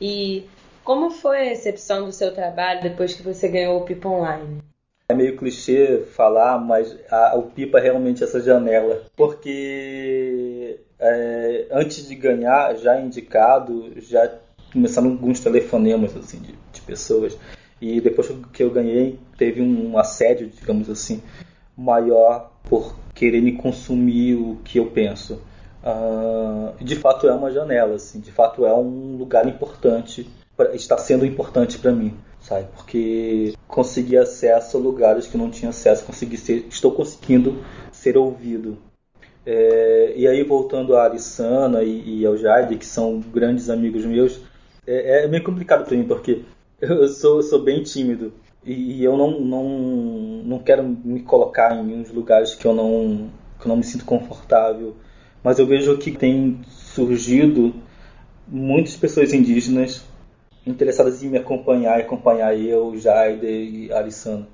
E 0.00 0.44
como 0.86 1.10
foi 1.10 1.40
a 1.40 1.50
recepção 1.50 2.06
do 2.06 2.12
seu 2.12 2.32
trabalho 2.32 2.80
depois 2.80 3.12
que 3.12 3.22
você 3.22 3.48
ganhou 3.48 3.76
o 3.76 3.84
Pipa 3.84 4.08
Online? 4.08 4.62
É 5.08 5.14
meio 5.14 5.36
clichê 5.36 6.04
falar, 6.12 6.58
mas 6.58 6.96
a, 7.10 7.34
o 7.36 7.42
Pipa 7.42 7.78
é 7.78 7.82
realmente 7.82 8.22
essa 8.22 8.40
janela. 8.40 9.02
Porque 9.16 10.78
é, 10.98 11.66
antes 11.72 12.06
de 12.06 12.14
ganhar, 12.14 12.76
já 12.76 13.00
indicado, 13.00 14.00
já 14.00 14.32
começaram 14.72 15.10
alguns 15.10 15.40
telefonemas 15.40 16.16
assim, 16.16 16.38
de, 16.38 16.54
de 16.72 16.80
pessoas. 16.82 17.36
E 17.80 18.00
depois 18.00 18.32
que 18.52 18.62
eu 18.62 18.70
ganhei, 18.70 19.18
teve 19.36 19.60
um 19.60 19.98
assédio, 19.98 20.48
digamos 20.48 20.88
assim, 20.88 21.20
maior 21.76 22.52
por 22.62 22.96
querer 23.12 23.40
me 23.40 23.52
consumir 23.56 24.36
o 24.36 24.58
que 24.64 24.78
eu 24.78 24.86
penso. 24.86 25.42
Uh, 25.82 26.84
de 26.84 26.94
fato 26.94 27.28
é 27.28 27.34
uma 27.34 27.50
janela, 27.50 27.96
assim, 27.96 28.20
de 28.20 28.30
fato 28.30 28.64
é 28.64 28.74
um 28.74 29.16
lugar 29.16 29.46
importante, 29.48 30.28
está 30.72 30.96
sendo 30.98 31.26
importante 31.26 31.78
para 31.78 31.92
mim 31.92 32.16
sabe? 32.46 32.68
Porque 32.76 33.54
consegui 33.66 34.16
acesso 34.16 34.76
a 34.76 34.80
lugares 34.80 35.26
que 35.26 35.36
não 35.36 35.50
tinha 35.50 35.70
acesso, 35.70 36.04
consegui 36.04 36.36
ser, 36.36 36.66
estou 36.68 36.92
conseguindo 36.92 37.62
ser 37.90 38.16
ouvido. 38.16 38.78
É, 39.44 40.12
e 40.16 40.26
aí 40.26 40.42
voltando 40.44 40.96
a 40.96 41.04
Arissana 41.04 41.82
e, 41.82 42.20
e 42.20 42.26
ao 42.26 42.36
Jade, 42.36 42.76
que 42.76 42.86
são 42.86 43.20
grandes 43.20 43.68
amigos 43.68 44.04
meus, 44.04 44.40
é, 44.86 45.24
é 45.24 45.28
meio 45.28 45.42
complicado 45.42 45.84
para 45.84 45.96
mim 45.96 46.04
porque 46.04 46.42
eu 46.80 47.08
sou, 47.08 47.42
sou 47.42 47.62
bem 47.62 47.82
tímido 47.82 48.32
e, 48.64 48.98
e 48.98 49.04
eu 49.04 49.16
não, 49.16 49.40
não, 49.40 49.68
não 50.44 50.58
quero 50.60 50.84
me 50.84 51.20
colocar 51.20 51.76
em 51.76 52.00
uns 52.00 52.10
lugares 52.10 52.54
que 52.54 52.66
eu 52.66 52.74
não 52.74 53.30
que 53.58 53.66
eu 53.66 53.68
não 53.70 53.76
me 53.76 53.84
sinto 53.84 54.04
confortável. 54.04 54.94
Mas 55.42 55.58
eu 55.58 55.66
vejo 55.66 55.96
que 55.96 56.10
tem 56.10 56.60
surgido 56.68 57.74
muitas 58.46 58.96
pessoas 58.96 59.32
indígenas 59.32 60.04
interessadas 60.66 61.22
em 61.22 61.28
me 61.28 61.38
acompanhar 61.38 61.98
e 61.98 62.02
acompanhar 62.02 62.58
eu, 62.58 62.98
Jaide 62.98 63.46
e 63.46 63.92
Arissana 63.92 64.46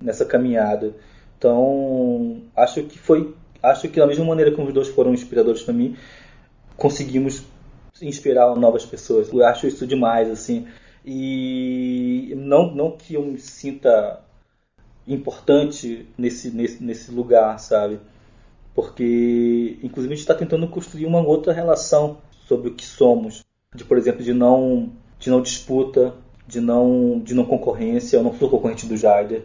nessa 0.00 0.24
caminhada. 0.24 0.94
Então, 1.38 2.42
acho 2.54 2.82
que 2.84 2.98
foi, 2.98 3.34
acho 3.62 3.88
que 3.88 3.98
da 3.98 4.06
mesma 4.06 4.24
maneira 4.24 4.52
como 4.52 4.68
os 4.68 4.74
dois 4.74 4.88
foram 4.88 5.14
inspiradores 5.14 5.62
para 5.62 5.72
mim, 5.72 5.96
conseguimos 6.76 7.44
inspirar 8.02 8.54
novas 8.56 8.84
pessoas. 8.84 9.32
Eu 9.32 9.44
acho 9.46 9.66
isso 9.66 9.86
demais, 9.86 10.30
assim. 10.30 10.66
E 11.04 12.32
não, 12.36 12.74
não 12.74 12.90
que 12.92 13.14
eu 13.14 13.22
me 13.22 13.38
sinta 13.38 14.20
importante 15.06 16.06
nesse, 16.16 16.50
nesse, 16.50 16.82
nesse 16.82 17.10
lugar, 17.10 17.58
sabe? 17.58 18.00
Porque, 18.74 19.78
inclusive, 19.82 20.12
a 20.12 20.16
gente 20.16 20.24
está 20.24 20.34
tentando 20.34 20.66
construir 20.66 21.06
uma 21.06 21.20
outra 21.20 21.52
relação 21.52 22.18
sobre 22.46 22.68
o 22.68 22.74
que 22.74 22.84
somos. 22.84 23.44
De, 23.74 23.84
por 23.84 23.98
exemplo, 23.98 24.22
de 24.22 24.32
não 24.32 24.92
de 25.24 25.30
não 25.30 25.40
disputa, 25.40 26.14
de 26.46 26.60
não, 26.60 27.18
de 27.24 27.32
não 27.32 27.46
concorrência. 27.46 28.18
Eu 28.18 28.22
não 28.22 28.34
sou 28.34 28.50
concorrente 28.50 28.84
do 28.84 28.94
Jaider, 28.94 29.42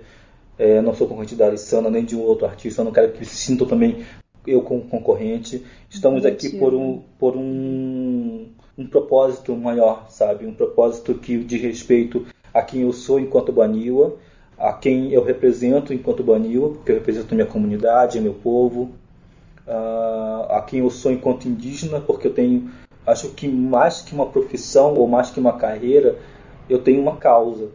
é, 0.58 0.82
não 0.82 0.94
sou 0.94 1.08
concorrente 1.08 1.36
da 1.36 1.46
Alessandra, 1.46 1.90
nem 1.90 2.04
de 2.04 2.18
um 2.18 2.22
outro 2.22 2.46
artista. 2.46 2.82
Eu 2.82 2.86
não 2.86 2.92
quero 2.92 3.14
que 3.14 3.24
se 3.24 3.38
sintam 3.38 3.66
também 3.66 4.04
eu 4.46 4.62
como 4.62 4.82
concorrente. 4.82 5.64
Estamos 5.90 6.26
aqui 6.26 6.50
por 6.50 6.74
um, 6.74 7.02
por 7.18 7.38
um, 7.38 8.50
um 8.78 8.88
propósito 8.88 9.56
maior, 9.56 10.08
sabe? 10.10 10.46
Um 10.46 10.54
propósito 10.54 11.14
que 11.14 11.38
de 11.38 11.58
respeito 11.58 12.26
a 12.54 12.62
quem 12.62 12.82
eu 12.82 12.92
sou 12.92 13.18
enquanto 13.18 13.54
Baniwa, 13.54 14.18
a 14.58 14.74
quem 14.74 15.14
eu 15.14 15.24
represento 15.24 15.94
enquanto 15.94 16.24
Baniwa, 16.24 16.72
porque 16.72 16.92
eu 16.92 16.96
represento 16.96 17.34
a 17.34 17.36
minha 17.36 17.48
comunidade, 17.48 18.20
meu 18.20 18.34
povo, 18.34 18.92
uh, 19.66 20.52
a 20.52 20.62
quem 20.62 20.80
eu 20.80 20.90
sou 20.90 21.10
enquanto 21.10 21.48
indígena, 21.48 22.02
porque 22.02 22.28
eu 22.28 22.34
tenho 22.34 22.70
Acho 23.10 23.30
que 23.30 23.48
mais 23.48 24.02
que 24.02 24.14
uma 24.14 24.28
profissão 24.28 24.94
ou 24.94 25.08
mais 25.08 25.32
que 25.32 25.40
uma 25.40 25.58
carreira, 25.58 26.18
eu 26.70 26.80
tenho 26.80 27.02
uma 27.02 27.18
causa, 27.18 27.70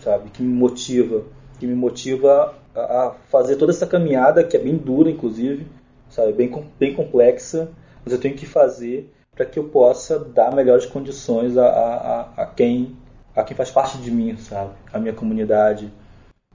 sabe, 0.00 0.30
que 0.30 0.42
me 0.42 0.52
motiva, 0.52 1.22
que 1.58 1.66
me 1.66 1.74
motiva 1.74 2.54
a 2.74 3.14
fazer 3.30 3.56
toda 3.56 3.70
essa 3.70 3.86
caminhada 3.86 4.42
que 4.42 4.56
é 4.56 4.60
bem 4.60 4.76
dura, 4.76 5.08
inclusive, 5.08 5.66
sabe, 6.10 6.32
bem 6.32 6.50
bem 6.78 6.94
complexa, 6.94 7.70
mas 8.04 8.12
eu 8.12 8.20
tenho 8.20 8.34
que 8.34 8.46
fazer 8.46 9.12
para 9.34 9.46
que 9.46 9.58
eu 9.58 9.64
possa 9.64 10.18
dar 10.18 10.52
melhores 10.54 10.84
condições 10.84 11.56
a, 11.56 11.66
a, 11.66 12.42
a 12.42 12.46
quem 12.46 12.96
a 13.34 13.42
quem 13.42 13.56
faz 13.56 13.70
parte 13.70 13.98
de 13.98 14.10
mim, 14.10 14.36
sabe, 14.36 14.72
a 14.92 14.98
minha 14.98 15.14
comunidade. 15.14 15.90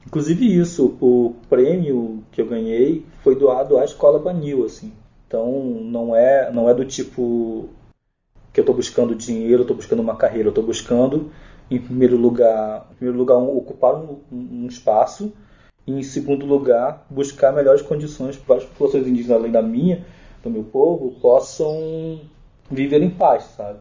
Inclusive 0.05 0.45
isso, 0.45 0.97
o 1.01 1.35
prêmio 1.49 2.23
que 2.31 2.41
eu 2.41 2.45
ganhei 2.45 3.05
foi 3.23 3.35
doado 3.35 3.77
à 3.77 3.85
escola 3.85 4.19
Banil, 4.19 4.65
assim. 4.65 4.93
Então 5.27 5.51
não 5.81 6.15
é 6.15 6.51
não 6.51 6.69
é 6.69 6.73
do 6.73 6.85
tipo 6.85 7.69
que 8.57 8.61
eu 8.61 8.63
estou 8.63 8.75
buscando 8.75 9.13
dinheiro, 9.13 9.61
estou 9.61 9.77
buscando 9.77 10.01
uma 10.01 10.15
carreira, 10.15 10.49
estou 10.49 10.63
buscando, 10.63 11.29
em 11.69 11.79
primeiro 11.79 12.17
lugar, 12.17 12.87
em 12.91 12.95
primeiro 12.95 13.19
lugar 13.19 13.37
um, 13.37 13.55
ocupar 13.55 13.93
um, 13.93 14.17
um, 14.31 14.65
espaço 14.65 15.31
e, 15.85 15.91
em 15.91 16.01
segundo 16.01 16.43
lugar, 16.43 17.05
buscar 17.07 17.53
melhores 17.53 17.83
condições 17.83 18.35
para 18.35 18.55
as 18.55 18.65
populações 18.65 19.05
indígenas, 19.05 19.37
além 19.39 19.51
da 19.51 19.61
minha, 19.61 20.03
do 20.41 20.49
meu 20.49 20.63
povo, 20.63 21.11
possam 21.21 22.19
viver 22.71 23.03
em 23.03 23.11
paz, 23.11 23.43
sabe? 23.55 23.77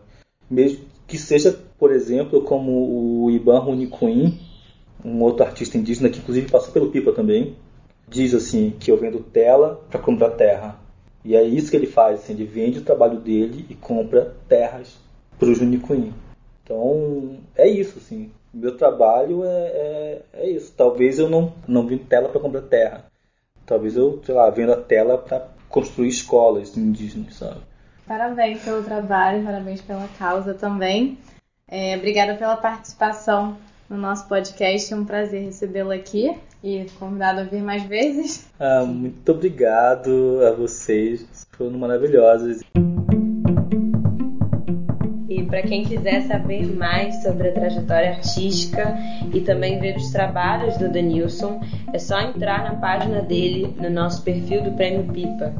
Mesmo 0.50 0.84
que 1.06 1.16
seja, 1.16 1.58
por 1.78 1.90
exemplo, 1.90 2.42
como 2.42 3.24
o 3.24 3.30
Iban 3.30 3.60
Runicuim, 3.60 4.38
um 5.02 5.22
outro 5.22 5.46
artista 5.46 5.78
indígena 5.78 6.10
que 6.10 6.18
inclusive 6.18 6.50
passou 6.50 6.70
pelo 6.70 6.90
Pipa 6.90 7.12
também, 7.12 7.56
diz 8.06 8.34
assim 8.34 8.74
que 8.78 8.90
eu 8.90 8.98
vendo 8.98 9.20
tela 9.20 9.80
para 9.88 9.98
comprar 9.98 10.32
terra. 10.32 10.78
E 11.26 11.34
é 11.34 11.42
isso 11.42 11.72
que 11.72 11.76
ele 11.76 11.88
faz, 11.88 12.20
assim, 12.20 12.34
ele 12.34 12.44
vende 12.44 12.78
o 12.78 12.84
trabalho 12.84 13.18
dele 13.18 13.66
e 13.68 13.74
compra 13.74 14.36
terras 14.48 14.96
para 15.36 15.48
o 15.48 15.54
Junicuim. 15.56 16.14
Então, 16.62 17.38
é 17.56 17.66
isso, 17.66 17.98
assim. 17.98 18.30
Meu 18.54 18.76
trabalho 18.76 19.44
é, 19.44 19.48
é, 19.48 20.22
é 20.34 20.50
isso. 20.50 20.72
Talvez 20.76 21.18
eu 21.18 21.28
não, 21.28 21.52
não 21.66 21.84
vim 21.84 21.98
tela 21.98 22.28
para 22.28 22.40
comprar 22.40 22.62
terra. 22.62 23.06
Talvez 23.66 23.96
eu, 23.96 24.22
sei 24.24 24.36
lá, 24.36 24.48
venda 24.50 24.76
tela 24.76 25.18
para 25.18 25.48
construir 25.68 26.06
escolas 26.06 26.76
indígenas, 26.76 27.34
sabe? 27.34 27.60
Parabéns 28.06 28.62
pelo 28.62 28.84
trabalho, 28.84 29.42
parabéns 29.42 29.82
pela 29.82 30.06
causa 30.16 30.54
também. 30.54 31.18
É, 31.66 31.96
obrigada 31.96 32.36
pela 32.36 32.56
participação 32.56 33.56
no 33.88 33.96
nosso 33.96 34.28
podcast. 34.28 34.92
É 34.92 34.96
um 34.96 35.04
prazer 35.04 35.44
recebê-lo 35.44 35.92
aqui 35.92 36.36
e 36.62 36.86
convidado 36.98 37.40
a 37.40 37.44
vir 37.44 37.62
mais 37.62 37.84
vezes. 37.84 38.48
Ah, 38.58 38.84
muito 38.84 39.30
obrigado 39.30 40.40
a 40.46 40.52
vocês, 40.52 41.26
foram 41.52 41.78
maravilhosos. 41.78 42.62
E 45.28 45.42
para 45.42 45.62
quem 45.62 45.84
quiser 45.84 46.22
saber 46.22 46.66
mais 46.74 47.22
sobre 47.22 47.48
a 47.48 47.52
trajetória 47.52 48.10
artística 48.10 48.96
e 49.32 49.40
também 49.40 49.78
ver 49.78 49.96
os 49.96 50.10
trabalhos 50.10 50.76
do 50.78 50.88
Denilson, 50.88 51.60
é 51.92 51.98
só 51.98 52.20
entrar 52.20 52.64
na 52.64 52.76
página 52.76 53.20
dele 53.22 53.74
no 53.80 53.90
nosso 53.90 54.22
perfil 54.22 54.62
do 54.62 54.72
Prêmio 54.72 55.04
Pipa 55.12 55.54